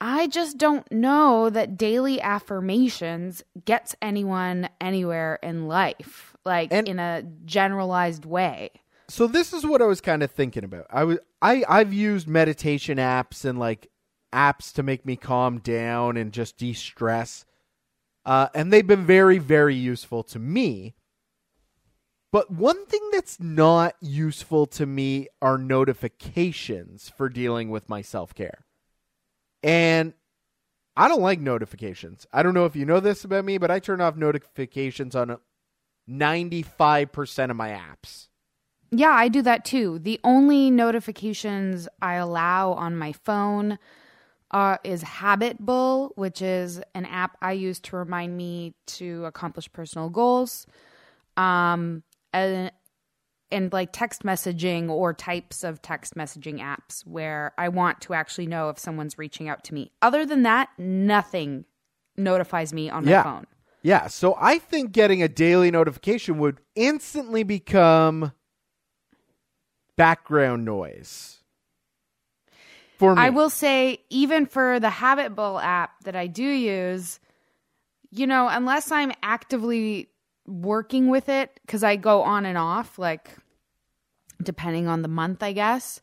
I 0.02 0.28
just 0.28 0.58
don't 0.58 0.90
know 0.92 1.50
that 1.50 1.78
daily 1.78 2.20
affirmations 2.22 3.44
gets 3.64 3.96
anyone 4.02 4.68
anywhere 4.82 5.40
in 5.42 5.68
life, 5.68 6.36
like 6.46 6.72
And- 6.74 6.88
in 6.88 7.00
a 7.00 7.24
generalized 7.46 8.26
way. 8.26 8.72
So 9.08 9.28
this 9.28 9.54
is 9.54 9.66
what 9.66 9.82
I 9.82 9.86
was 9.86 10.02
kind 10.02 10.22
of 10.24 10.32
thinking 10.32 10.64
about. 10.64 10.88
I 10.90 11.04
was 11.04 11.20
I 11.42 11.64
I've 11.70 11.94
used 11.94 12.28
meditation 12.28 12.98
apps 12.98 13.46
and 13.46 13.58
like 13.60 13.88
apps 14.36 14.74
to 14.74 14.84
make 14.84 15.06
me 15.06 15.16
calm 15.16 15.60
down 15.60 16.18
and 16.18 16.34
just 16.34 16.58
de-stress. 16.58 17.46
Uh, 18.26 18.50
and 18.54 18.74
they've 18.74 18.86
been 18.88 19.06
very 19.06 19.38
very 19.38 19.76
useful 19.76 20.24
to 20.24 20.40
me. 20.40 20.96
But 22.32 22.52
one 22.52 22.86
thing 22.88 23.10
that's 23.14 23.40
not 23.40 23.96
useful 24.02 24.66
to 24.68 24.86
me 24.86 25.30
are 25.42 25.58
notifications 25.58 27.10
for 27.16 27.30
dealing 27.30 27.70
with 27.70 27.88
my 27.88 28.02
self-care. 28.02 28.66
And 29.64 30.14
I 30.98 31.08
don't 31.08 31.22
like 31.22 31.40
notifications. 31.40 32.28
I 32.34 32.44
don't 32.44 32.54
know 32.54 32.66
if 32.66 32.76
you 32.76 32.86
know 32.86 33.00
this 33.00 33.24
about 33.24 33.46
me, 33.46 33.58
but 33.58 33.72
I 33.72 33.80
turn 33.80 34.02
off 34.02 34.18
notifications 34.18 35.16
on 35.16 35.38
95% 36.10 37.50
of 37.50 37.56
my 37.56 37.70
apps. 37.70 38.28
Yeah, 38.92 39.12
I 39.12 39.28
do 39.28 39.42
that 39.42 39.66
too. 39.66 40.00
The 40.00 40.20
only 40.24 40.70
notifications 40.72 41.88
I 42.02 42.16
allow 42.16 42.74
on 42.74 42.96
my 42.96 43.12
phone 43.12 43.78
uh, 44.52 44.78
is 44.84 45.02
Habit 45.02 45.60
Bull, 45.60 46.12
which 46.16 46.42
is 46.42 46.82
an 46.94 47.06
app 47.06 47.38
I 47.42 47.54
use 47.54 47.80
to 47.82 47.98
remind 47.98 48.38
me 48.38 48.74
to 48.88 49.26
accomplish 49.26 49.72
personal 49.72 50.10
goals. 50.10 50.66
Um, 51.38 52.04
and, 52.32 52.72
and 53.52 53.74
like 53.74 53.92
text 53.92 54.24
messaging 54.24 54.90
or 54.90 55.14
types 55.14 55.64
of 55.64 55.82
text 55.82 56.16
messaging 56.16 56.60
apps 56.60 57.06
where 57.06 57.54
I 57.58 57.70
want 57.70 58.02
to 58.02 58.14
actually 58.14 58.48
know 58.48 58.70
if 58.70 58.80
someone's 58.80 59.18
reaching 59.18 59.50
out 59.50 59.64
to 59.66 59.74
me. 59.74 59.92
Other 60.02 60.26
than 60.26 60.44
that, 60.44 60.70
nothing 60.78 61.66
notifies 62.18 62.74
me 62.74 62.90
on 62.90 63.06
my 63.06 63.12
Yeah. 63.12 63.24
phone. 63.24 63.48
Yeah, 63.82 64.08
so 64.08 64.36
I 64.40 64.58
think 64.58 64.94
getting 64.94 65.22
a 65.22 65.28
daily 65.28 65.70
notification 65.70 66.40
would 66.40 66.60
instantly 66.74 67.44
become 67.44 68.32
background 69.96 70.66
noise. 70.66 71.44
For 73.06 73.16
me. 73.16 73.22
I 73.22 73.30
will 73.30 73.50
say, 73.50 74.00
even 74.10 74.46
for 74.46 74.80
the 74.80 74.90
Habit 74.90 75.36
Bull 75.36 75.60
app 75.60 76.04
that 76.04 76.16
I 76.16 76.28
do 76.28 76.44
use, 76.44 77.20
you 78.12 78.28
know, 78.28 78.48
unless 78.48 78.92
I'm 78.92 79.12
actively 79.24 80.10
working 80.48 81.10
with 81.10 81.30
it, 81.30 81.60
because 81.66 81.84
I 81.84 81.96
go 81.96 82.22
on 82.22 82.46
and 82.46 82.58
off, 82.58 83.00
like 83.00 83.32
depending 84.42 84.88
on 84.88 85.02
the 85.02 85.08
month, 85.08 85.44
I 85.44 85.54
guess, 85.54 86.00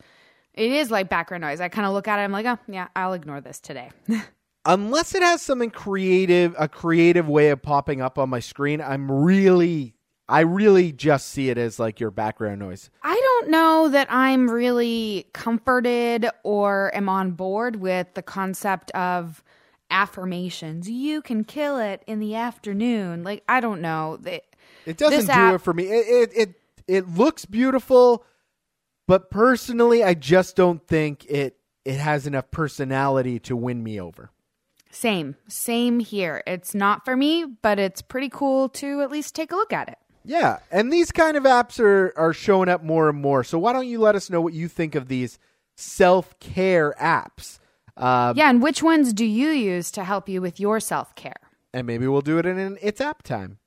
it 0.54 0.70
is 0.70 0.90
like 0.90 1.08
background 1.08 1.42
noise. 1.42 1.60
I 1.60 1.68
kind 1.68 1.86
of 1.86 1.92
look 1.92 2.08
at 2.08 2.18
it, 2.18 2.22
I'm 2.22 2.32
like, 2.32 2.46
oh, 2.46 2.58
yeah, 2.68 2.88
I'll 2.96 3.12
ignore 3.12 3.40
this 3.40 3.60
today. 3.60 3.90
Unless 4.64 5.14
it 5.14 5.22
has 5.22 5.42
something 5.42 5.70
creative, 5.70 6.54
a 6.58 6.68
creative 6.68 7.28
way 7.28 7.48
of 7.48 7.62
popping 7.62 8.00
up 8.00 8.18
on 8.18 8.28
my 8.28 8.40
screen, 8.40 8.80
I'm 8.80 9.10
really 9.10 9.94
I 10.28 10.40
really 10.40 10.92
just 10.92 11.28
see 11.28 11.50
it 11.50 11.58
as 11.58 11.78
like 11.78 12.00
your 12.00 12.10
background 12.10 12.60
noise. 12.60 12.88
I 13.02 13.14
don't 13.14 13.31
know 13.48 13.88
that 13.88 14.06
I'm 14.10 14.50
really 14.50 15.26
comforted 15.32 16.28
or 16.42 16.90
am 16.94 17.08
on 17.08 17.32
board 17.32 17.76
with 17.76 18.14
the 18.14 18.22
concept 18.22 18.90
of 18.92 19.42
affirmations. 19.90 20.90
You 20.90 21.22
can 21.22 21.44
kill 21.44 21.78
it 21.78 22.02
in 22.06 22.18
the 22.18 22.34
afternoon. 22.34 23.22
Like, 23.22 23.44
I 23.48 23.60
don't 23.60 23.80
know. 23.80 24.16
That 24.22 24.42
It 24.86 24.96
doesn't 24.96 25.26
This 25.26 25.36
do 25.36 25.54
it 25.54 25.60
for 25.60 25.72
me. 25.72 25.84
It, 25.84 26.06
it 26.08 26.36
it 26.36 26.54
it 26.88 27.08
looks 27.08 27.44
beautiful, 27.44 28.24
but 29.06 29.30
personally 29.30 30.02
I 30.02 30.14
just 30.14 30.56
don't 30.56 30.86
think 30.86 31.24
it 31.26 31.56
it 31.84 31.98
has 31.98 32.26
enough 32.26 32.50
personality 32.50 33.38
to 33.40 33.56
win 33.56 33.82
me 33.82 34.00
over. 34.00 34.30
Same, 34.90 35.36
same 35.48 36.00
here. 36.00 36.42
It's 36.46 36.74
not 36.74 37.04
for 37.04 37.16
me, 37.16 37.44
but 37.44 37.78
it's 37.78 38.02
pretty 38.02 38.28
cool 38.28 38.68
to 38.70 39.00
at 39.00 39.10
least 39.10 39.34
take 39.34 39.50
a 39.50 39.56
look 39.56 39.72
at 39.72 39.88
it. 39.88 39.96
Yeah, 40.24 40.58
and 40.70 40.92
these 40.92 41.10
kind 41.12 41.36
of 41.36 41.44
apps 41.44 41.80
are 41.80 42.12
are 42.16 42.32
showing 42.32 42.68
up 42.68 42.82
more 42.82 43.08
and 43.08 43.20
more. 43.20 43.42
So 43.44 43.58
why 43.58 43.72
don't 43.72 43.86
you 43.88 43.98
let 44.00 44.14
us 44.14 44.30
know 44.30 44.40
what 44.40 44.52
you 44.54 44.68
think 44.68 44.94
of 44.94 45.08
these 45.08 45.38
self 45.76 46.38
care 46.40 46.94
apps? 47.00 47.58
Uh, 47.96 48.32
Yeah, 48.36 48.48
and 48.48 48.62
which 48.62 48.82
ones 48.82 49.12
do 49.12 49.24
you 49.24 49.50
use 49.50 49.90
to 49.92 50.04
help 50.04 50.28
you 50.28 50.40
with 50.40 50.58
your 50.60 50.80
self 50.80 51.14
care? 51.14 51.34
and 51.74 51.86
maybe 51.86 52.06
we'll 52.06 52.20
do 52.20 52.36
it 52.38 52.44
in 52.44 52.58
an 52.58 52.76
it's 52.82 53.00
app 53.00 53.22
time. 53.22 53.58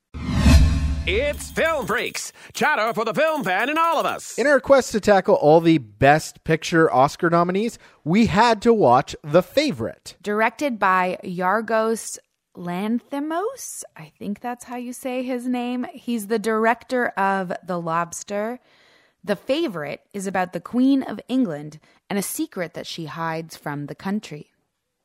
It's 1.08 1.52
Film 1.52 1.86
Freaks, 1.86 2.32
chatter 2.52 2.92
for 2.92 3.04
the 3.04 3.14
film 3.14 3.44
fan 3.44 3.68
in 3.70 3.78
all 3.78 4.00
of 4.00 4.06
us. 4.06 4.36
In 4.38 4.46
our 4.48 4.58
quest 4.58 4.90
to 4.92 5.00
tackle 5.00 5.36
all 5.36 5.60
the 5.60 5.78
Best 5.78 6.42
Picture 6.42 6.92
Oscar 6.92 7.30
nominees, 7.30 7.78
we 8.02 8.26
had 8.26 8.60
to 8.62 8.72
watch 8.72 9.14
The 9.22 9.40
Favorite. 9.42 10.16
Directed 10.20 10.80
by 10.80 11.18
Yorgos 11.22 12.18
Lanthimos. 12.56 13.84
I 13.96 14.12
think 14.18 14.40
that's 14.40 14.64
how 14.64 14.76
you 14.76 14.92
say 14.92 15.22
his 15.22 15.46
name. 15.46 15.86
He's 15.92 16.26
the 16.26 16.38
director 16.38 17.08
of 17.08 17.52
The 17.64 17.80
Lobster. 17.80 18.60
The 19.22 19.36
Favorite 19.36 20.02
is 20.12 20.26
about 20.26 20.52
the 20.52 20.60
Queen 20.60 21.02
of 21.02 21.20
England 21.28 21.80
and 22.08 22.18
a 22.18 22.22
secret 22.22 22.74
that 22.74 22.86
she 22.86 23.06
hides 23.06 23.56
from 23.56 23.86
the 23.86 23.94
country. 23.94 24.52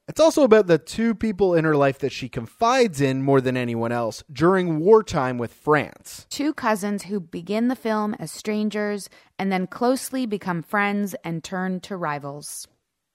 It's 0.07 0.19
also 0.19 0.43
about 0.43 0.67
the 0.67 0.77
two 0.77 1.15
people 1.15 1.55
in 1.55 1.63
her 1.63 1.75
life 1.75 1.99
that 1.99 2.11
she 2.11 2.27
confides 2.27 2.99
in 2.99 3.21
more 3.21 3.39
than 3.39 3.55
anyone 3.55 3.91
else 3.91 4.23
during 4.31 4.79
wartime 4.79 5.37
with 5.37 5.53
France. 5.53 6.25
Two 6.29 6.53
cousins 6.53 7.03
who 7.03 7.19
begin 7.19 7.67
the 7.67 7.75
film 7.75 8.15
as 8.19 8.31
strangers 8.31 9.09
and 9.39 9.51
then 9.51 9.67
closely 9.67 10.25
become 10.25 10.63
friends 10.63 11.15
and 11.23 11.43
turn 11.43 11.79
to 11.81 11.95
rivals. 11.95 12.67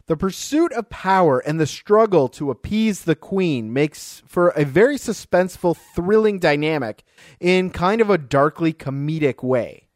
The 0.07 0.16
pursuit 0.16 0.73
of 0.73 0.88
power 0.88 1.40
and 1.40 1.59
the 1.59 1.66
struggle 1.66 2.29
to 2.29 2.53
appease 2.53 3.03
the 3.03 3.16
queen 3.16 3.73
makes 3.73 4.23
for 4.29 4.51
a 4.51 4.64
very 4.64 4.99
suspenseful, 4.99 5.77
thrilling 5.77 6.38
dynamic 6.38 7.03
in 7.40 7.71
kind 7.71 8.01
of 8.01 8.09
a 8.09 8.19
darkly 8.19 8.73
comedic 8.73 9.42
way. 9.42 9.88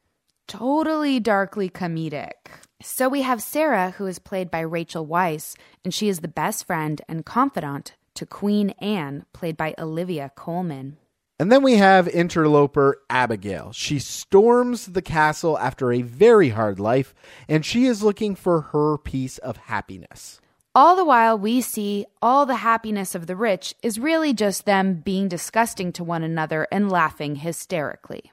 Totally 0.48 1.20
darkly 1.20 1.70
comedic. 1.70 2.32
So 2.82 3.08
we 3.08 3.22
have 3.22 3.40
Sarah, 3.40 3.92
who 3.92 4.06
is 4.06 4.18
played 4.18 4.50
by 4.50 4.60
Rachel 4.60 5.06
Weisz, 5.06 5.54
and 5.84 5.94
she 5.94 6.08
is 6.08 6.20
the 6.20 6.28
best 6.28 6.66
friend 6.66 7.00
and 7.08 7.24
confidant 7.24 7.94
to 8.14 8.26
Queen 8.26 8.70
Anne, 8.80 9.26
played 9.32 9.56
by 9.56 9.76
Olivia 9.78 10.32
Colman. 10.34 10.96
And 11.40 11.50
then 11.50 11.62
we 11.62 11.76
have 11.76 12.06
interloper 12.06 13.00
Abigail. 13.08 13.72
She 13.72 13.98
storms 13.98 14.88
the 14.88 15.00
castle 15.00 15.58
after 15.58 15.90
a 15.90 16.02
very 16.02 16.50
hard 16.50 16.78
life, 16.78 17.14
and 17.48 17.64
she 17.64 17.86
is 17.86 18.02
looking 18.02 18.34
for 18.34 18.60
her 18.60 18.98
piece 18.98 19.38
of 19.38 19.56
happiness. 19.56 20.38
All 20.74 20.96
the 20.96 21.04
while, 21.04 21.38
we 21.38 21.62
see 21.62 22.04
all 22.20 22.44
the 22.44 22.56
happiness 22.56 23.14
of 23.14 23.26
the 23.26 23.36
rich 23.36 23.74
is 23.82 23.98
really 23.98 24.34
just 24.34 24.66
them 24.66 24.96
being 24.96 25.28
disgusting 25.28 25.92
to 25.92 26.04
one 26.04 26.22
another 26.22 26.68
and 26.70 26.92
laughing 26.92 27.36
hysterically. 27.36 28.30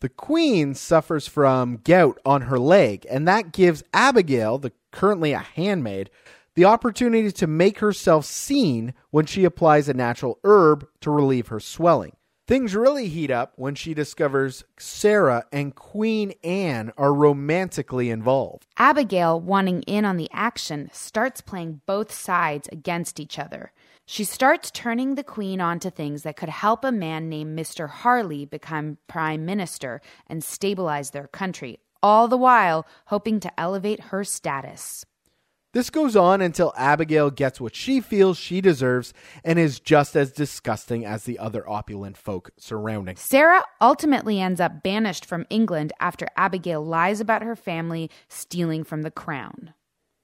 The 0.00 0.08
queen 0.08 0.74
suffers 0.74 1.28
from 1.28 1.76
gout 1.84 2.18
on 2.26 2.42
her 2.42 2.58
leg, 2.58 3.06
and 3.08 3.28
that 3.28 3.52
gives 3.52 3.84
Abigail, 3.94 4.58
the 4.58 4.72
currently 4.90 5.30
a 5.30 5.38
handmaid, 5.38 6.10
the 6.56 6.64
opportunity 6.64 7.30
to 7.30 7.46
make 7.46 7.78
herself 7.78 8.24
seen 8.24 8.94
when 9.10 9.26
she 9.26 9.44
applies 9.44 9.88
a 9.88 9.94
natural 9.94 10.40
herb 10.42 10.88
to 11.02 11.12
relieve 11.12 11.46
her 11.46 11.60
swelling. 11.60 12.14
Things 12.48 12.74
really 12.74 13.08
heat 13.08 13.30
up 13.30 13.52
when 13.56 13.74
she 13.74 13.92
discovers 13.92 14.64
Sarah 14.78 15.44
and 15.52 15.74
Queen 15.74 16.32
Anne 16.42 16.94
are 16.96 17.12
romantically 17.12 18.08
involved. 18.08 18.66
Abigail, 18.78 19.38
wanting 19.38 19.82
in 19.82 20.06
on 20.06 20.16
the 20.16 20.30
action, 20.32 20.88
starts 20.90 21.42
playing 21.42 21.82
both 21.84 22.10
sides 22.10 22.66
against 22.72 23.20
each 23.20 23.38
other. 23.38 23.72
She 24.06 24.24
starts 24.24 24.70
turning 24.70 25.14
the 25.14 25.22
queen 25.22 25.60
onto 25.60 25.90
things 25.90 26.22
that 26.22 26.38
could 26.38 26.48
help 26.48 26.86
a 26.86 26.90
man 26.90 27.28
named 27.28 27.54
Mr. 27.54 27.90
Harley 27.90 28.46
become 28.46 28.96
prime 29.08 29.44
minister 29.44 30.00
and 30.26 30.42
stabilize 30.42 31.10
their 31.10 31.28
country, 31.28 31.80
all 32.02 32.28
the 32.28 32.38
while 32.38 32.86
hoping 33.08 33.40
to 33.40 33.60
elevate 33.60 34.04
her 34.04 34.24
status. 34.24 35.04
This 35.74 35.90
goes 35.90 36.16
on 36.16 36.40
until 36.40 36.72
Abigail 36.78 37.30
gets 37.30 37.60
what 37.60 37.76
she 37.76 38.00
feels 38.00 38.38
she 38.38 38.62
deserves 38.62 39.12
and 39.44 39.58
is 39.58 39.78
just 39.78 40.16
as 40.16 40.32
disgusting 40.32 41.04
as 41.04 41.24
the 41.24 41.38
other 41.38 41.68
opulent 41.68 42.16
folk 42.16 42.50
surrounding. 42.58 43.16
Sarah 43.16 43.62
ultimately 43.78 44.40
ends 44.40 44.60
up 44.60 44.82
banished 44.82 45.26
from 45.26 45.44
England 45.50 45.92
after 46.00 46.26
Abigail 46.38 46.82
lies 46.82 47.20
about 47.20 47.42
her 47.42 47.54
family 47.54 48.10
stealing 48.28 48.82
from 48.82 49.02
the 49.02 49.10
crown. 49.10 49.74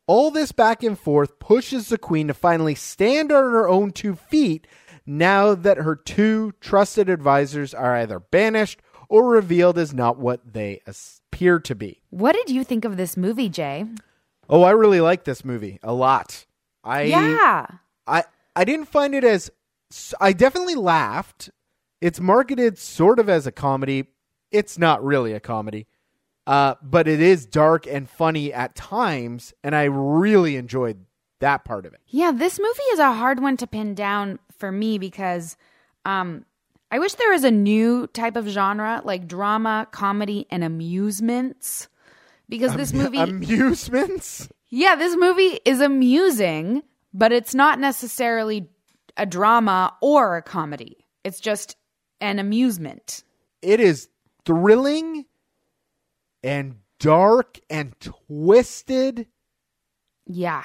All 0.06 0.30
this 0.30 0.50
back 0.50 0.82
and 0.82 0.98
forth 0.98 1.38
pushes 1.38 1.90
the 1.90 1.98
queen 1.98 2.28
to 2.28 2.34
finally 2.34 2.74
stand 2.74 3.30
on 3.30 3.44
her 3.44 3.68
own 3.68 3.90
two 3.90 4.14
feet 4.14 4.66
now 5.04 5.54
that 5.54 5.76
her 5.76 5.94
two 5.94 6.52
trusted 6.60 7.10
advisors 7.10 7.74
are 7.74 7.96
either 7.96 8.18
banished 8.18 8.80
or 9.10 9.28
revealed 9.28 9.76
as 9.76 9.92
not 9.92 10.18
what 10.18 10.54
they 10.54 10.80
appear 10.86 11.58
to 11.60 11.74
be. 11.74 12.00
What 12.08 12.34
did 12.34 12.48
you 12.48 12.64
think 12.64 12.86
of 12.86 12.96
this 12.96 13.14
movie, 13.14 13.50
Jay? 13.50 13.84
Oh, 14.48 14.62
I 14.62 14.72
really 14.72 15.00
like 15.00 15.24
this 15.24 15.44
movie 15.44 15.78
a 15.82 15.92
lot. 15.92 16.46
I 16.82 17.02
yeah. 17.02 17.66
I 18.06 18.24
I 18.54 18.64
didn't 18.64 18.86
find 18.86 19.14
it 19.14 19.24
as 19.24 19.50
I 20.20 20.32
definitely 20.32 20.74
laughed. 20.74 21.50
It's 22.00 22.20
marketed 22.20 22.78
sort 22.78 23.18
of 23.18 23.28
as 23.28 23.46
a 23.46 23.52
comedy. 23.52 24.06
It's 24.50 24.78
not 24.78 25.02
really 25.04 25.32
a 25.32 25.40
comedy. 25.40 25.86
Uh, 26.46 26.74
but 26.82 27.08
it 27.08 27.20
is 27.20 27.46
dark 27.46 27.86
and 27.86 28.08
funny 28.08 28.52
at 28.52 28.74
times, 28.74 29.54
and 29.62 29.74
I 29.74 29.84
really 29.84 30.56
enjoyed 30.56 31.06
that 31.40 31.64
part 31.64 31.86
of 31.86 31.94
it. 31.94 32.00
Yeah, 32.06 32.32
this 32.32 32.58
movie 32.58 32.82
is 32.92 32.98
a 32.98 33.12
hard 33.12 33.40
one 33.40 33.56
to 33.58 33.66
pin 33.66 33.94
down 33.94 34.38
for 34.58 34.70
me 34.70 34.98
because 34.98 35.56
um, 36.04 36.44
I 36.90 36.98
wish 36.98 37.14
there 37.14 37.30
was 37.30 37.44
a 37.44 37.50
new 37.50 38.06
type 38.08 38.36
of 38.36 38.46
genre 38.46 39.00
like 39.04 39.26
drama, 39.26 39.88
comedy, 39.90 40.46
and 40.50 40.62
amusements. 40.62 41.88
Because 42.48 42.74
this 42.76 42.92
movie, 42.94 43.18
Amusements? 43.18 44.48
yeah, 44.70 44.94
this 44.96 45.16
movie 45.16 45.58
is 45.64 45.80
amusing, 45.80 46.82
but 47.12 47.32
it's 47.32 47.54
not 47.54 47.78
necessarily 47.80 48.68
a 49.16 49.26
drama 49.26 49.94
or 50.02 50.36
a 50.36 50.42
comedy. 50.42 51.06
It's 51.24 51.40
just 51.40 51.76
an 52.20 52.38
amusement. 52.38 53.22
It 53.62 53.80
is 53.80 54.08
thrilling 54.44 55.24
and 56.42 56.76
dark 56.98 57.58
and 57.70 57.94
twisted 58.00 59.26
Yeah. 60.26 60.64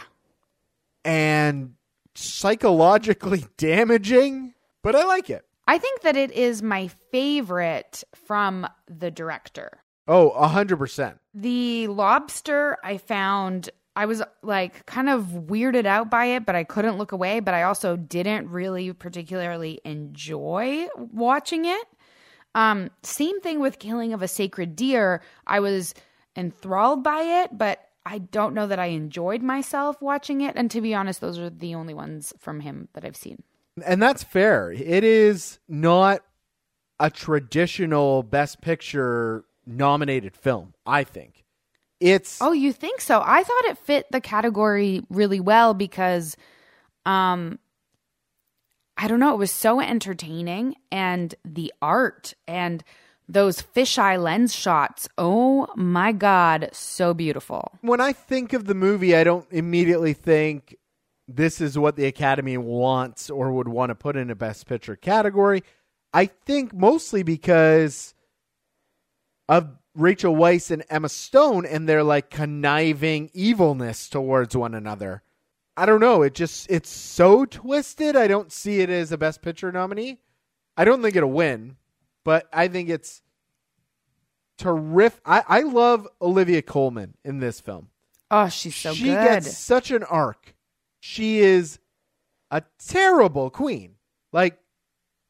and 1.06 1.76
psychologically 2.16 3.46
damaging, 3.58 4.54
but 4.84 4.96
I 4.96 5.04
like 5.06 5.30
it. 5.30 5.46
I 5.68 5.78
think 5.78 6.02
that 6.02 6.16
it 6.18 6.32
is 6.32 6.62
my 6.64 6.88
favorite 7.12 8.04
from 8.26 8.68
the 8.88 9.12
director. 9.12 9.84
Oh, 10.10 10.32
a 10.32 10.48
hundred 10.48 10.78
percent. 10.78 11.20
The 11.36 11.88
lobster 11.88 12.78
I 12.84 12.98
found 12.98 13.70
I 13.96 14.08
was 14.08 14.24
like 14.42 14.86
kind 14.88 15.08
of 15.08 15.24
weirded 15.26 15.86
out 15.86 16.10
by 16.10 16.26
it, 16.26 16.48
but 16.48 16.56
I 16.56 16.64
couldn't 16.64 16.98
look 16.98 17.12
away, 17.12 17.40
but 17.42 17.54
I 17.54 17.64
also 17.64 17.96
didn't 17.96 18.50
really 18.50 18.92
particularly 18.92 19.80
enjoy 19.86 20.88
watching 20.98 21.66
it. 21.66 21.88
Um 22.56 22.90
same 23.04 23.40
thing 23.42 23.60
with 23.60 23.78
Killing 23.78 24.12
of 24.14 24.24
a 24.24 24.28
Sacred 24.28 24.76
Deer. 24.76 25.22
I 25.46 25.60
was 25.60 25.94
enthralled 26.36 27.04
by 27.04 27.44
it, 27.44 27.56
but 27.56 27.80
I 28.04 28.18
don't 28.18 28.56
know 28.56 28.66
that 28.66 28.80
I 28.80 28.88
enjoyed 28.88 29.44
myself 29.44 30.02
watching 30.02 30.42
it 30.42 30.56
and 30.56 30.72
to 30.72 30.82
be 30.82 30.96
honest 30.96 31.22
those 31.22 31.38
are 31.38 31.52
the 31.52 31.76
only 31.76 31.94
ones 31.94 32.34
from 32.40 32.62
him 32.62 32.88
that 32.94 33.06
I've 33.06 33.16
seen. 33.16 33.44
And 33.86 34.02
that's 34.02 34.24
fair. 34.24 34.72
It 34.72 35.04
is 35.04 35.60
not 35.68 36.22
a 37.00 37.12
traditional 37.12 38.24
best 38.24 38.62
picture 38.62 39.46
nominated 39.70 40.36
film, 40.36 40.74
I 40.86 41.04
think. 41.04 41.44
It's 42.00 42.42
Oh, 42.42 42.54
you 42.54 42.72
think 42.74 43.02
so? 43.02 43.22
I 43.24 43.44
thought 43.44 43.66
it 43.66 43.78
fit 43.78 44.06
the 44.12 44.22
category 44.22 45.02
really 45.10 45.40
well 45.40 45.74
because 45.74 46.38
um 47.06 47.60
I 48.98 49.08
don't 49.08 49.20
know, 49.20 49.34
it 49.34 49.38
was 49.38 49.52
so 49.52 49.80
entertaining 49.80 50.76
and 50.92 51.34
the 51.46 51.74
art 51.82 52.34
and 52.48 52.84
those 53.30 53.62
fisheye 53.62 54.22
lens 54.22 54.54
shots. 54.54 55.08
Oh 55.18 55.68
my 55.76 56.12
god, 56.12 56.70
so 56.74 57.14
beautiful. 57.14 57.72
when 57.82 58.02
I 58.02 58.12
think 58.12 58.54
of 58.54 58.66
the 58.66 58.74
movie, 58.76 59.16
I 59.16 59.24
don't 59.24 59.48
immediately 59.52 60.14
think 60.14 60.76
this 61.28 61.62
is 61.62 61.78
what 61.78 61.96
the 61.96 62.06
Academy 62.06 62.58
wants 62.58 63.30
or 63.30 63.52
would 63.52 63.68
want 63.68 63.92
to 63.92 63.96
put 63.96 64.16
in 64.18 64.32
a 64.32 64.36
Best 64.36 64.66
Picture 64.66 64.96
category. 64.96 65.64
I 66.12 66.26
think 66.26 66.74
mostly 66.74 67.22
because 67.22 68.16
of 69.50 69.68
Rachel 69.96 70.36
Weisz 70.36 70.72
and 70.72 70.86
Emma 70.90 71.10
Stone 71.10 71.66
and 71.66 71.90
their 71.90 72.04
like 72.04 72.30
conniving 72.30 73.32
evilness 73.34 74.08
towards 74.08 74.56
one 74.56 74.76
another. 74.76 75.24
I 75.76 75.86
don't 75.86 76.00
know. 76.00 76.22
It 76.22 76.36
just 76.36 76.70
it's 76.70 76.90
so 76.90 77.46
twisted. 77.46 78.16
I 78.16 78.28
don't 78.28 78.52
see 78.52 78.80
it 78.80 78.90
as 78.90 79.12
a 79.12 79.18
Best 79.18 79.42
Picture 79.42 79.72
nominee. 79.72 80.20
I 80.78 80.86
don't 80.86 81.02
think 81.02 81.16
it'll 81.16 81.32
win, 81.32 81.78
but 82.24 82.48
I 82.54 82.68
think 82.68 82.90
it's 82.90 83.22
terrific. 84.58 85.20
I, 85.26 85.44
I 85.48 85.62
love 85.62 86.08
Olivia 86.22 86.62
Colman 86.62 87.16
in 87.26 87.40
this 87.40 87.60
film. 87.60 87.90
Oh, 88.30 88.50
she's 88.50 88.76
so 88.76 88.94
she 88.94 89.06
good. 89.06 89.24
gets 89.24 89.58
such 89.58 89.90
an 89.90 90.04
arc. 90.04 90.54
She 91.00 91.40
is 91.40 91.80
a 92.52 92.62
terrible 92.78 93.50
queen. 93.50 93.96
Like, 94.32 94.60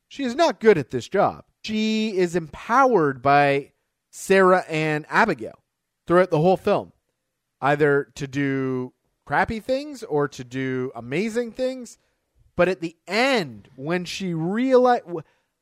she 0.10 0.24
is 0.24 0.36
not 0.36 0.60
good 0.60 0.78
at 0.78 0.92
this 0.92 1.08
job. 1.08 1.46
She 1.64 2.18
is 2.18 2.36
empowered 2.36 3.22
by 3.22 3.72
Sarah 4.10 4.66
and 4.68 5.06
Abigail 5.10 5.60
throughout 6.08 6.32
the 6.32 6.40
whole 6.40 6.58
film, 6.58 6.92
either 7.62 8.12
to 8.16 8.28
do 8.28 8.94
crappy 9.26 9.60
things 9.60 10.04
or 10.04 10.28
to 10.28 10.44
do 10.44 10.92
amazing 10.96 11.52
things. 11.52 11.98
But 12.56 12.68
at 12.68 12.82
the 12.82 12.98
end, 13.08 13.70
when 13.76 14.06
she 14.06 14.34
realized, 14.34 15.04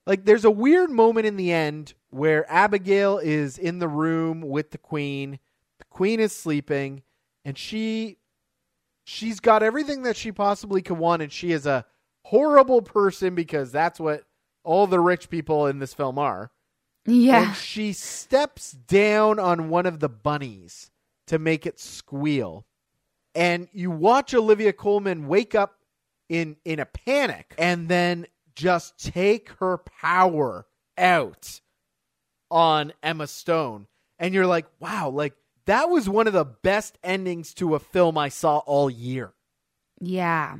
like, 0.05 0.25
there's 0.25 0.45
a 0.45 0.51
weird 0.51 0.89
moment 0.89 1.25
in 1.25 1.35
the 1.35 1.51
end 1.51 1.93
where 2.09 2.49
Abigail 2.51 3.17
is 3.19 3.57
in 3.57 3.79
the 3.79 3.87
room 3.87 4.41
with 4.41 4.71
the 4.71 4.77
queen. 4.77 5.39
The 5.79 5.85
queen 5.89 6.19
is 6.19 6.31
sleeping, 6.31 7.03
and 7.45 7.57
she 7.57 8.17
she's 9.03 9.39
got 9.39 9.63
everything 9.63 10.03
that 10.03 10.17
she 10.17 10.31
possibly 10.31 10.81
could 10.81 10.97
want, 10.97 11.21
and 11.21 11.31
she 11.31 11.51
is 11.51 11.65
a 11.65 11.85
horrible 12.23 12.81
person 12.81 13.35
because 13.35 13.71
that's 13.71 13.99
what 13.99 14.23
all 14.63 14.87
the 14.87 14.99
rich 14.99 15.29
people 15.29 15.67
in 15.67 15.79
this 15.79 15.93
film 15.93 16.17
are. 16.17 16.51
Yeah. 17.07 17.47
And 17.47 17.55
she 17.55 17.93
steps 17.93 18.71
down 18.71 19.39
on 19.39 19.69
one 19.69 19.85
of 19.85 19.99
the 19.99 20.09
bunnies 20.09 20.91
to 21.27 21.39
make 21.39 21.65
it 21.65 21.79
squeal. 21.79 22.65
And 23.33 23.67
you 23.71 23.89
watch 23.91 24.33
Olivia 24.33 24.73
Colman 24.73 25.27
wake 25.27 25.55
up 25.55 25.75
in 26.29 26.57
in 26.65 26.79
a 26.79 26.85
panic 26.85 27.55
and 27.57 27.87
then 27.87 28.27
just 28.55 28.97
take 28.99 29.49
her 29.59 29.77
power 29.77 30.67
out 30.97 31.61
on 32.51 32.91
Emma 33.01 33.27
Stone. 33.27 33.87
And 34.19 34.33
you're 34.33 34.47
like, 34.47 34.65
wow, 34.79 35.09
like 35.09 35.33
that 35.65 35.89
was 35.89 36.09
one 36.09 36.27
of 36.27 36.33
the 36.33 36.45
best 36.45 36.97
endings 37.03 37.53
to 37.55 37.75
a 37.75 37.79
film 37.79 38.17
I 38.17 38.29
saw 38.29 38.57
all 38.59 38.89
year. 38.89 39.33
yeah. 40.01 40.57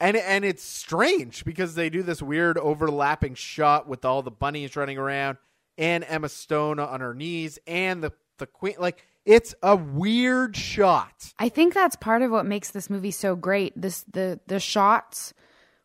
And 0.00 0.16
and 0.16 0.44
it's 0.44 0.62
strange 0.62 1.44
because 1.44 1.74
they 1.74 1.90
do 1.90 2.02
this 2.02 2.22
weird 2.22 2.56
overlapping 2.56 3.34
shot 3.34 3.88
with 3.88 4.04
all 4.04 4.22
the 4.22 4.30
bunnies 4.30 4.76
running 4.76 4.98
around 4.98 5.38
and 5.76 6.04
Emma 6.08 6.28
Stone 6.28 6.78
on 6.78 7.00
her 7.00 7.14
knees 7.14 7.58
and 7.66 8.02
the 8.02 8.12
the 8.38 8.46
queen 8.46 8.74
like 8.78 9.04
it's 9.24 9.54
a 9.62 9.76
weird 9.76 10.56
shot. 10.56 11.34
I 11.38 11.48
think 11.48 11.74
that's 11.74 11.96
part 11.96 12.22
of 12.22 12.30
what 12.30 12.46
makes 12.46 12.70
this 12.70 12.88
movie 12.88 13.10
so 13.10 13.36
great. 13.36 13.78
This 13.80 14.04
the 14.10 14.40
the 14.46 14.60
shots, 14.60 15.34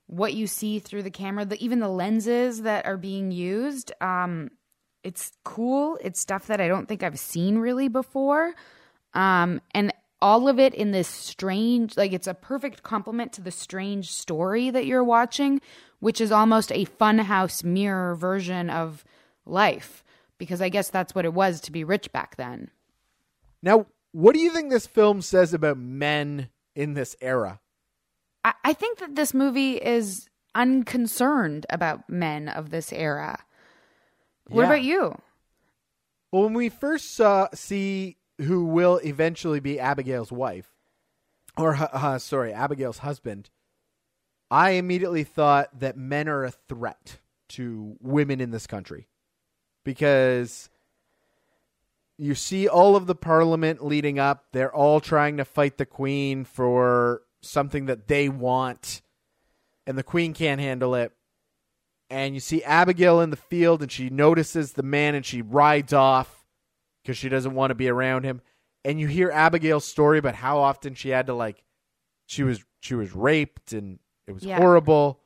what 0.07 0.33
you 0.33 0.47
see 0.47 0.79
through 0.79 1.03
the 1.03 1.11
camera, 1.11 1.43
the 1.43 1.63
even 1.63 1.79
the 1.79 1.89
lenses 1.89 2.61
that 2.61 2.85
are 2.85 2.97
being 2.97 3.31
used. 3.31 3.91
Um, 3.99 4.51
it's 5.03 5.33
cool. 5.43 5.97
It's 6.01 6.19
stuff 6.19 6.47
that 6.47 6.61
I 6.61 6.67
don't 6.67 6.87
think 6.87 7.03
I've 7.03 7.19
seen 7.19 7.57
really 7.57 7.89
before. 7.89 8.53
Um, 9.13 9.59
and 9.71 9.93
all 10.23 10.47
of 10.47 10.57
it 10.57 10.73
in 10.73 10.91
this 10.91 11.07
strange, 11.09 11.97
like 11.97 12.13
it's 12.13 12.27
a 12.27 12.33
perfect 12.33 12.81
complement 12.81 13.33
to 13.33 13.41
the 13.41 13.51
strange 13.51 14.09
story 14.09 14.69
that 14.69 14.85
you're 14.85 15.03
watching, 15.03 15.59
which 15.99 16.21
is 16.21 16.31
almost 16.31 16.71
a 16.71 16.85
funhouse 16.85 17.61
mirror 17.61 18.15
version 18.15 18.69
of 18.69 19.03
life. 19.45 20.01
Because 20.37 20.61
I 20.61 20.69
guess 20.69 20.89
that's 20.89 21.13
what 21.13 21.25
it 21.25 21.33
was 21.33 21.59
to 21.61 21.73
be 21.73 21.83
rich 21.83 22.09
back 22.13 22.37
then. 22.37 22.71
Now, 23.61 23.85
what 24.13 24.33
do 24.33 24.39
you 24.39 24.51
think 24.51 24.71
this 24.71 24.87
film 24.87 25.21
says 25.21 25.53
about 25.53 25.77
men 25.77 26.47
in 26.73 26.93
this 26.93 27.17
era? 27.21 27.59
I, 28.45 28.53
I 28.63 28.73
think 28.73 28.99
that 28.99 29.15
this 29.15 29.33
movie 29.33 29.73
is 29.75 30.29
unconcerned 30.55 31.65
about 31.69 32.09
men 32.09 32.47
of 32.47 32.69
this 32.69 32.93
era. 32.93 33.43
What 34.47 34.61
Yeah. 34.61 34.67
about 34.67 34.83
you? 34.83 35.15
Well, 36.31 36.43
when 36.43 36.53
we 36.53 36.69
first 36.69 37.13
saw 37.13 37.49
see 37.53 38.17
who 38.43 38.65
will 38.65 38.97
eventually 39.03 39.59
be 39.59 39.79
Abigail's 39.79 40.31
wife, 40.31 40.73
or 41.57 41.75
uh, 41.75 42.19
sorry, 42.19 42.53
Abigail's 42.53 42.99
husband, 42.99 43.49
I 44.49 44.71
immediately 44.71 45.23
thought 45.23 45.79
that 45.79 45.97
men 45.97 46.27
are 46.27 46.43
a 46.43 46.51
threat 46.51 47.17
to 47.49 47.95
women 47.99 48.39
in 48.39 48.51
this 48.51 48.67
country. 48.67 49.07
Because 49.83 50.69
you 52.17 52.35
see 52.35 52.67
all 52.67 52.95
of 52.95 53.07
the 53.07 53.15
parliament 53.15 53.85
leading 53.85 54.19
up; 54.19 54.45
they're 54.51 54.73
all 54.73 54.99
trying 54.99 55.37
to 55.37 55.45
fight 55.45 55.77
the 55.77 55.85
queen 55.85 56.45
for 56.45 57.23
something 57.41 57.87
that 57.87 58.07
they 58.07 58.29
want, 58.29 59.01
and 59.85 59.97
the 59.97 60.03
queen 60.03 60.33
can't 60.33 60.61
handle 60.61 60.95
it. 60.95 61.11
And 62.09 62.35
you 62.35 62.39
see 62.39 62.63
Abigail 62.63 63.21
in 63.21 63.31
the 63.31 63.35
field 63.35 63.81
and 63.81 63.91
she 63.91 64.09
notices 64.09 64.73
the 64.73 64.83
man 64.83 65.15
and 65.15 65.25
she 65.25 65.41
rides 65.41 65.93
off 65.93 66.42
because 67.03 67.17
she 67.17 67.29
doesn't 67.29 67.53
want 67.53 67.71
to 67.71 67.75
be 67.75 67.89
around 67.89 68.23
him 68.23 68.41
and 68.85 68.99
you 68.99 69.07
hear 69.07 69.29
Abigail's 69.31 69.85
story 69.85 70.17
about 70.17 70.35
how 70.35 70.57
often 70.59 70.93
she 70.95 71.09
had 71.09 71.27
to 71.27 71.33
like 71.33 71.63
she 72.25 72.43
was 72.43 72.63
she 72.79 72.95
was 72.95 73.13
raped 73.13 73.73
and 73.73 73.99
it 74.27 74.31
was 74.31 74.43
Yeah. 74.43 74.57
horrible 74.57 75.19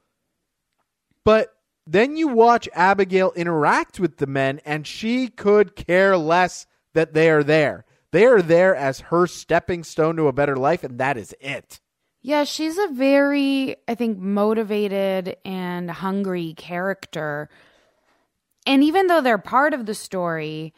but 1.23 1.53
then 1.85 2.17
you 2.17 2.27
watch 2.27 2.67
Abigail 2.73 3.31
interact 3.35 3.99
with 3.99 4.17
the 4.17 4.27
men 4.27 4.59
and 4.65 4.85
she 4.85 5.27
could 5.27 5.75
care 5.75 6.17
less 6.17 6.65
that 6.93 7.13
they 7.13 7.29
are 7.29 7.43
there 7.43 7.85
they 8.11 8.25
are 8.25 8.41
there 8.41 8.75
as 8.75 8.99
her 9.01 9.27
stepping 9.27 9.83
stone 9.83 10.15
to 10.17 10.27
a 10.27 10.33
better 10.33 10.55
life 10.55 10.83
and 10.83 10.97
that 10.99 11.17
is 11.17 11.35
it 11.39 11.79
Yeah, 12.21 12.43
she's 12.43 12.77
a 12.77 12.87
very, 12.91 13.75
I 13.87 13.95
think, 13.95 14.17
motivated 14.17 15.37
and 15.45 15.89
hungry 15.89 16.53
character. 16.57 17.47
And 18.65 18.83
even 18.83 19.07
though 19.07 19.21
they're 19.21 19.37
part 19.37 19.73
of 19.73 19.85
the 19.85 19.93
story 19.93 20.73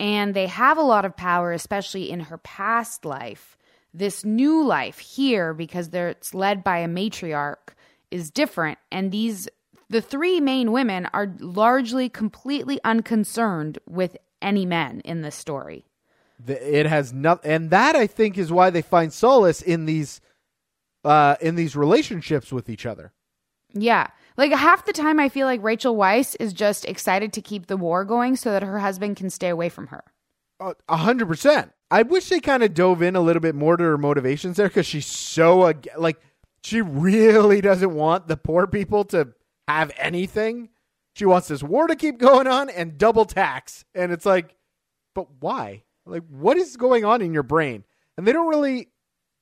and 0.00 0.32
they 0.32 0.46
have 0.46 0.78
a 0.78 0.82
lot 0.82 1.04
of 1.04 1.14
power, 1.14 1.52
especially 1.52 2.10
in 2.10 2.20
her 2.20 2.38
past 2.38 3.04
life, 3.04 3.58
this 3.92 4.24
new 4.24 4.64
life 4.64 4.98
here, 4.98 5.52
because 5.52 5.90
it's 5.92 6.32
led 6.32 6.64
by 6.64 6.78
a 6.78 6.88
matriarch, 6.88 7.74
is 8.10 8.30
different. 8.30 8.78
And 8.90 9.12
these, 9.12 9.46
the 9.90 10.00
three 10.00 10.40
main 10.40 10.72
women 10.72 11.06
are 11.12 11.36
largely 11.38 12.08
completely 12.08 12.80
unconcerned 12.82 13.78
with 13.86 14.16
any 14.40 14.64
men 14.64 15.00
in 15.04 15.20
this 15.20 15.36
story. 15.36 15.84
It 16.46 16.86
has 16.86 17.12
not 17.12 17.44
and 17.44 17.68
that 17.68 17.94
i 17.94 18.06
think 18.06 18.38
is 18.38 18.50
why 18.50 18.70
they 18.70 18.80
find 18.80 19.12
solace 19.12 19.60
in 19.60 19.84
these 19.84 20.22
uh 21.04 21.36
in 21.42 21.54
these 21.54 21.76
relationships 21.76 22.50
with 22.50 22.70
each 22.70 22.86
other 22.86 23.12
Yeah. 23.74 24.08
Like 24.40 24.52
half 24.52 24.86
the 24.86 24.94
time, 24.94 25.20
I 25.20 25.28
feel 25.28 25.46
like 25.46 25.62
Rachel 25.62 25.94
Weisz 25.94 26.34
is 26.40 26.54
just 26.54 26.86
excited 26.86 27.34
to 27.34 27.42
keep 27.42 27.66
the 27.66 27.76
war 27.76 28.06
going 28.06 28.36
so 28.36 28.50
that 28.52 28.62
her 28.62 28.78
husband 28.78 29.18
can 29.18 29.28
stay 29.28 29.50
away 29.50 29.68
from 29.68 29.88
her. 29.88 30.02
Uh, 30.58 30.72
A 30.88 30.96
hundred 30.96 31.28
percent. 31.28 31.72
I 31.90 32.04
wish 32.04 32.30
they 32.30 32.40
kind 32.40 32.62
of 32.62 32.72
dove 32.72 33.02
in 33.02 33.16
a 33.16 33.20
little 33.20 33.42
bit 33.42 33.54
more 33.54 33.76
to 33.76 33.84
her 33.84 33.98
motivations 33.98 34.56
there 34.56 34.68
because 34.68 34.86
she's 34.86 35.04
so 35.04 35.66
ag- 35.68 35.90
like 35.98 36.18
she 36.64 36.80
really 36.80 37.60
doesn't 37.70 37.92
want 37.92 38.28
the 38.28 38.36
poor 38.38 38.66
people 38.66 39.04
to 39.06 39.28
have 39.68 39.92
anything. 39.98 40.70
She 41.14 41.26
wants 41.26 41.48
this 41.48 41.62
war 41.62 41.86
to 41.86 41.94
keep 41.94 42.16
going 42.16 42.46
on 42.46 42.70
and 42.70 42.96
double 42.96 43.26
tax. 43.26 43.84
And 43.94 44.10
it's 44.10 44.24
like 44.24 44.56
but 45.14 45.26
why? 45.40 45.82
Like 46.06 46.22
what 46.30 46.56
is 46.56 46.78
going 46.78 47.04
on 47.04 47.20
in 47.20 47.34
your 47.34 47.42
brain? 47.42 47.84
And 48.16 48.26
they 48.26 48.32
don't 48.32 48.48
really 48.48 48.88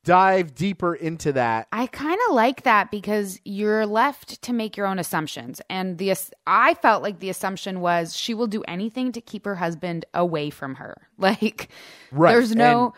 dive 0.05 0.55
deeper 0.55 0.95
into 0.95 1.33
that 1.33 1.69
I 1.73 1.87
kind 1.89 2.19
of 2.29 2.35
like 2.35 2.63
that 2.63 2.91
because 2.91 3.41
you're 3.45 3.85
left 3.85 4.41
to 4.43 4.53
make 4.53 4.77
your 4.77 4.87
own 4.87 4.99
assumptions. 4.99 5.61
And 5.69 5.99
the 5.99 6.15
I 6.47 6.75
felt 6.75 7.03
like 7.03 7.19
the 7.19 7.29
assumption 7.31 7.81
was 7.81 8.17
she 8.17 8.33
will 8.35 8.47
do 8.47 8.63
anything 8.69 9.13
to 9.13 9.21
keep 9.21 9.45
her 9.45 9.57
husband 9.57 10.05
away 10.15 10.51
from 10.51 10.77
her. 10.77 11.09
Like 11.19 11.69
Right. 12.13 12.33
there's 12.33 12.55
no 12.55 12.85
And- 12.87 12.93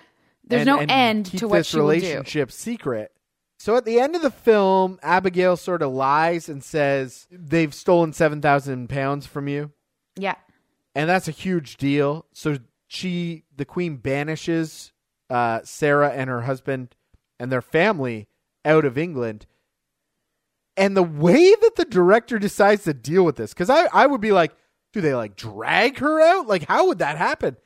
there's 0.46 0.60
and- 0.60 0.66
no 0.66 0.78
and 0.80 0.90
end 0.90 1.26
to 1.38 1.48
what 1.48 1.58
this 1.58 1.68
she 1.68 1.76
will 1.78 1.86
do. 1.90 1.90
relationship 1.92 2.50
secret. 2.52 3.12
So 3.58 3.76
at 3.76 3.84
the 3.84 4.00
end 4.00 4.16
of 4.16 4.22
the 4.22 4.30
film, 4.30 4.98
Abigail 5.02 5.56
sort 5.56 5.82
of 5.82 5.92
lies 5.92 6.48
and 6.48 6.62
says 6.64 7.26
they've 7.30 7.74
stolen 7.74 8.12
seven 8.12 8.40
thousand 8.40 8.88
pounds 8.88 9.26
from 9.26 9.48
you, 9.48 9.70
Yeah. 10.16 10.34
and 10.94 11.08
that's 11.10 11.28
a 11.28 11.32
huge 11.32 11.76
deal. 11.76 12.24
So 12.32 12.58
she, 12.88 13.44
the 13.56 13.64
queen, 13.66 13.98
banishes 13.98 14.92
uh, 15.30 15.60
Sarah 15.64 16.10
and 16.10 16.28
her 16.28 16.42
husband 16.42 16.94
and 17.38 17.50
their 17.50 17.62
family 17.62 18.28
out 18.64 18.84
of 18.84 18.98
England. 18.98 19.46
And 20.76 20.96
the 20.96 21.02
way 21.02 21.54
that 21.54 21.76
the 21.76 21.84
director 21.84 22.38
decides 22.38 22.84
to 22.84 22.94
deal 22.94 23.24
with 23.24 23.36
this, 23.36 23.52
because 23.52 23.70
I, 23.70 23.86
I 23.92 24.06
would 24.06 24.20
be 24.20 24.32
like, 24.32 24.52
do 24.92 25.00
they 25.00 25.14
like 25.14 25.36
drag 25.36 25.98
her 25.98 26.20
out? 26.20 26.46
Like, 26.46 26.66
how 26.66 26.88
would 26.88 26.98
that 26.98 27.16
happen? 27.16 27.56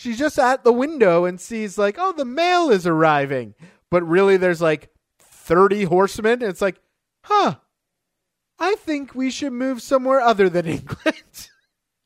She's 0.00 0.18
just 0.18 0.38
at 0.38 0.64
the 0.64 0.72
window 0.72 1.24
and 1.24 1.40
sees 1.40 1.78
like, 1.78 1.96
oh, 1.98 2.12
the 2.12 2.24
mail 2.24 2.70
is 2.70 2.86
arriving. 2.86 3.54
But 3.90 4.02
really 4.02 4.36
there's 4.36 4.60
like 4.60 4.88
30 5.20 5.84
horsemen. 5.84 6.32
And 6.34 6.44
it's 6.44 6.62
like, 6.62 6.80
huh, 7.24 7.56
I 8.58 8.74
think 8.76 9.14
we 9.14 9.30
should 9.30 9.52
move 9.52 9.82
somewhere 9.82 10.20
other 10.20 10.48
than 10.48 10.66
England. 10.66 11.48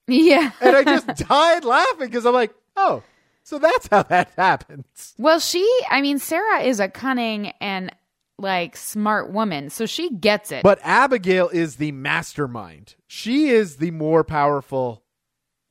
Yeah. 0.08 0.50
and 0.60 0.76
I 0.76 0.84
just 0.84 1.06
died 1.28 1.64
laughing 1.64 2.06
because 2.06 2.26
I'm 2.26 2.34
like, 2.34 2.54
oh, 2.76 3.02
so 3.46 3.58
that's 3.60 3.86
how 3.86 4.02
that 4.02 4.32
happens. 4.36 5.14
Well, 5.18 5.38
she, 5.38 5.64
I 5.88 6.00
mean, 6.00 6.18
Sarah 6.18 6.62
is 6.62 6.80
a 6.80 6.88
cunning 6.88 7.52
and 7.60 7.94
like 8.38 8.76
smart 8.76 9.30
woman, 9.32 9.70
so 9.70 9.86
she 9.86 10.10
gets 10.10 10.50
it. 10.50 10.62
But 10.64 10.80
Abigail 10.82 11.48
is 11.48 11.76
the 11.76 11.92
mastermind. 11.92 12.96
She 13.06 13.48
is 13.48 13.76
the 13.76 13.92
more 13.92 14.24
powerful 14.24 15.04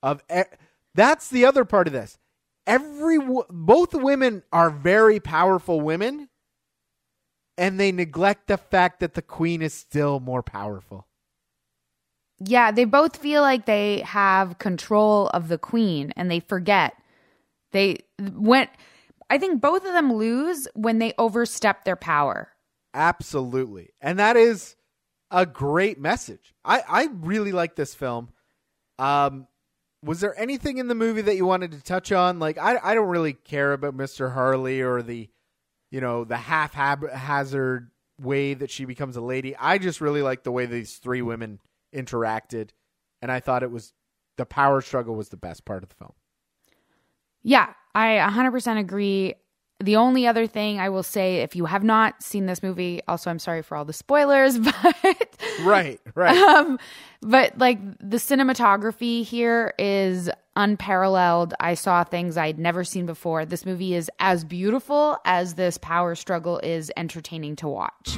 of. 0.02 0.24
e- 0.34 0.42
That's 0.96 1.30
the 1.30 1.46
other 1.46 1.66
part 1.66 1.88
of 1.88 1.94
this. 1.94 2.18
every 2.66 3.20
both 3.50 3.94
women 3.94 4.42
are 4.54 4.70
very 4.70 5.20
powerful 5.20 5.82
women 5.82 6.30
and 7.58 7.80
they 7.80 7.92
neglect 7.92 8.48
the 8.48 8.58
fact 8.58 9.00
that 9.02 9.14
the 9.14 9.22
queen 9.22 9.62
is 9.62 9.74
still 9.74 10.20
more 10.20 10.42
powerful. 10.42 11.08
Yeah, 12.40 12.72
they 12.72 12.86
both 12.86 13.18
feel 13.18 13.42
like 13.42 13.66
they 13.66 14.00
have 14.02 14.58
control 14.60 15.28
of 15.30 15.48
the 15.48 15.58
queen 15.58 16.12
and 16.18 16.30
they 16.32 16.40
forget. 16.40 16.94
They 17.76 17.98
went 18.20 18.70
I 19.30 19.38
think 19.38 19.62
both 19.62 19.86
of 19.86 19.94
them 19.94 20.14
lose 20.14 20.68
when 20.76 21.00
they 21.00 21.14
overstep 21.18 21.84
their 21.84 21.96
power. 21.96 22.50
Absolutely. 22.94 23.90
And 24.00 24.20
that 24.20 24.38
is 24.38 24.76
a 25.32 25.46
great 25.46 26.00
message. 26.00 26.54
I, 26.64 26.84
I 26.88 27.08
really 27.12 27.52
like 27.52 27.76
this 27.76 27.96
film. 27.96 28.30
Um, 29.00 29.48
was 30.04 30.20
there 30.20 30.40
anything 30.40 30.78
in 30.78 30.88
the 30.88 30.96
movie 30.96 31.24
that 31.24 31.36
you 31.36 31.46
wanted 31.46 31.72
to 31.72 31.82
touch 31.82 32.12
on? 32.12 32.40
Like, 32.40 32.58
I, 32.58 32.78
I 32.82 32.94
don't 32.94 33.10
really 33.10 33.34
care 33.34 33.74
about 33.74 33.98
Mr. 33.98 34.34
Harley 34.34 34.82
or 34.82 35.02
the, 35.02 35.30
you 35.92 36.00
know, 36.00 36.24
the 36.24 36.38
haphazard 36.38 37.90
way 38.22 38.54
that 38.54 38.70
she 38.70 38.86
becomes 38.86 39.18
a 39.18 39.22
lady. 39.22 39.56
I 39.58 39.80
just 39.80 40.00
really 40.00 40.22
like 40.22 40.44
the 40.44 40.52
way 40.52 40.68
these 40.68 40.98
three 40.98 41.24
women 41.24 41.60
interacted. 41.94 42.70
And 43.22 43.32
I 43.32 43.40
thought 43.40 43.64
it 43.64 43.72
was 43.72 43.94
the 44.38 44.46
power 44.46 44.82
struggle 44.82 45.16
was 45.16 45.30
the 45.30 45.38
best 45.38 45.66
part 45.66 45.82
of 45.82 45.90
the 45.90 45.96
film. 45.96 46.14
Yeah, 47.46 47.74
I 47.94 48.18
100% 48.28 48.80
agree. 48.80 49.36
The 49.80 49.98
only 49.98 50.26
other 50.26 50.48
thing 50.48 50.80
I 50.80 50.90
will 50.90 51.04
say, 51.04 51.38
if 51.38 51.56
you 51.56 51.66
have 51.66 51.84
not 51.84 52.24
seen 52.24 52.48
this 52.48 52.64
movie, 52.64 53.02
also 53.08 53.30
I'm 53.30 53.38
sorry 53.38 53.62
for 53.62 53.78
all 53.78 53.86
the 53.86 53.94
spoilers, 53.94 54.58
but 54.60 55.38
right, 55.62 56.02
right. 56.16 56.36
Um, 56.36 56.80
but 57.22 57.56
like 57.58 57.80
the 58.00 58.18
cinematography 58.18 59.24
here 59.24 59.74
is 59.78 60.30
unparalleled. 60.56 61.54
I 61.60 61.76
saw 61.76 62.04
things 62.04 62.36
I'd 62.36 62.58
never 62.58 62.84
seen 62.84 63.06
before. 63.06 63.46
This 63.46 63.64
movie 63.64 63.94
is 63.94 64.10
as 64.20 64.44
beautiful 64.44 65.18
as 65.24 65.54
this 65.54 65.78
power 65.78 66.16
struggle 66.16 66.60
is 66.64 66.92
entertaining 66.98 67.58
to 67.58 67.68
watch. 67.68 68.18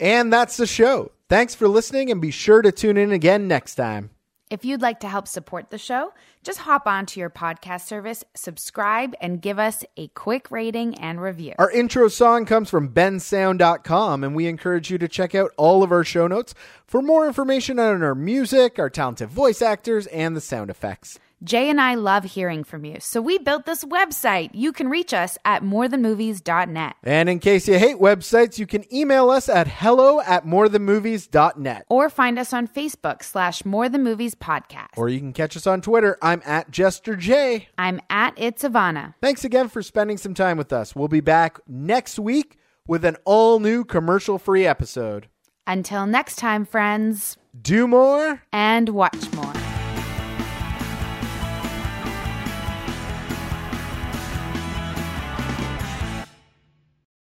And 0.00 0.32
that's 0.32 0.56
the 0.56 0.66
show. 0.66 1.10
Thanks 1.28 1.54
for 1.54 1.68
listening, 1.68 2.10
and 2.10 2.22
be 2.22 2.30
sure 2.30 2.62
to 2.62 2.72
tune 2.72 2.96
in 2.96 3.12
again 3.12 3.48
next 3.48 3.74
time. 3.74 4.13
If 4.54 4.64
you'd 4.64 4.82
like 4.82 5.00
to 5.00 5.08
help 5.08 5.26
support 5.26 5.70
the 5.70 5.78
show, 5.78 6.12
just 6.44 6.60
hop 6.60 6.86
onto 6.86 7.18
your 7.18 7.28
podcast 7.28 7.88
service, 7.88 8.22
subscribe, 8.34 9.12
and 9.20 9.42
give 9.42 9.58
us 9.58 9.84
a 9.96 10.06
quick 10.06 10.48
rating 10.48 10.94
and 10.94 11.20
review. 11.20 11.54
Our 11.58 11.72
intro 11.72 12.06
song 12.06 12.46
comes 12.46 12.70
from 12.70 12.90
bensound.com, 12.90 14.22
and 14.22 14.32
we 14.32 14.46
encourage 14.46 14.92
you 14.92 14.98
to 14.98 15.08
check 15.08 15.34
out 15.34 15.50
all 15.56 15.82
of 15.82 15.90
our 15.90 16.04
show 16.04 16.28
notes 16.28 16.54
for 16.86 17.02
more 17.02 17.26
information 17.26 17.80
on 17.80 18.00
our 18.04 18.14
music, 18.14 18.78
our 18.78 18.88
talented 18.88 19.28
voice 19.28 19.60
actors, 19.60 20.06
and 20.06 20.36
the 20.36 20.40
sound 20.40 20.70
effects. 20.70 21.18
Jay 21.42 21.68
and 21.68 21.80
I 21.80 21.94
love 21.94 22.24
hearing 22.24 22.64
from 22.64 22.84
you, 22.84 22.96
so 23.00 23.20
we 23.20 23.38
built 23.38 23.66
this 23.66 23.84
website. 23.84 24.50
You 24.54 24.72
can 24.72 24.88
reach 24.88 25.12
us 25.12 25.36
at 25.44 25.62
morethanmovies.net. 25.62 26.96
And 27.02 27.28
in 27.28 27.38
case 27.38 27.68
you 27.68 27.78
hate 27.78 27.96
websites, 27.96 28.58
you 28.58 28.66
can 28.66 28.84
email 28.94 29.30
us 29.30 29.48
at 29.48 29.66
hello 29.66 30.20
at 30.20 30.46
morethanmovies.net. 30.46 31.84
Or 31.88 32.08
find 32.08 32.38
us 32.38 32.52
on 32.52 32.68
Facebook 32.68 33.22
slash 33.22 33.64
More 33.64 33.88
Than 33.88 34.02
Movies 34.02 34.34
Podcast. 34.34 34.88
Or 34.96 35.08
you 35.08 35.18
can 35.18 35.32
catch 35.32 35.56
us 35.56 35.66
on 35.66 35.80
Twitter. 35.80 36.16
I'm 36.22 36.42
at 36.44 36.70
Jester 36.70 37.16
J. 37.16 37.68
I'm 37.76 38.00
at 38.08 38.34
It's 38.36 38.62
Ivana. 38.62 39.14
Thanks 39.20 39.44
again 39.44 39.68
for 39.68 39.82
spending 39.82 40.16
some 40.16 40.34
time 40.34 40.56
with 40.56 40.72
us. 40.72 40.94
We'll 40.94 41.08
be 41.08 41.20
back 41.20 41.58
next 41.66 42.18
week 42.18 42.58
with 42.86 43.04
an 43.04 43.16
all 43.24 43.60
new 43.60 43.84
commercial 43.84 44.38
free 44.38 44.66
episode. 44.66 45.28
Until 45.66 46.06
next 46.06 46.36
time, 46.36 46.64
friends. 46.64 47.36
Do 47.60 47.86
more 47.86 48.42
and 48.52 48.88
watch 48.90 49.32
more. 49.32 49.63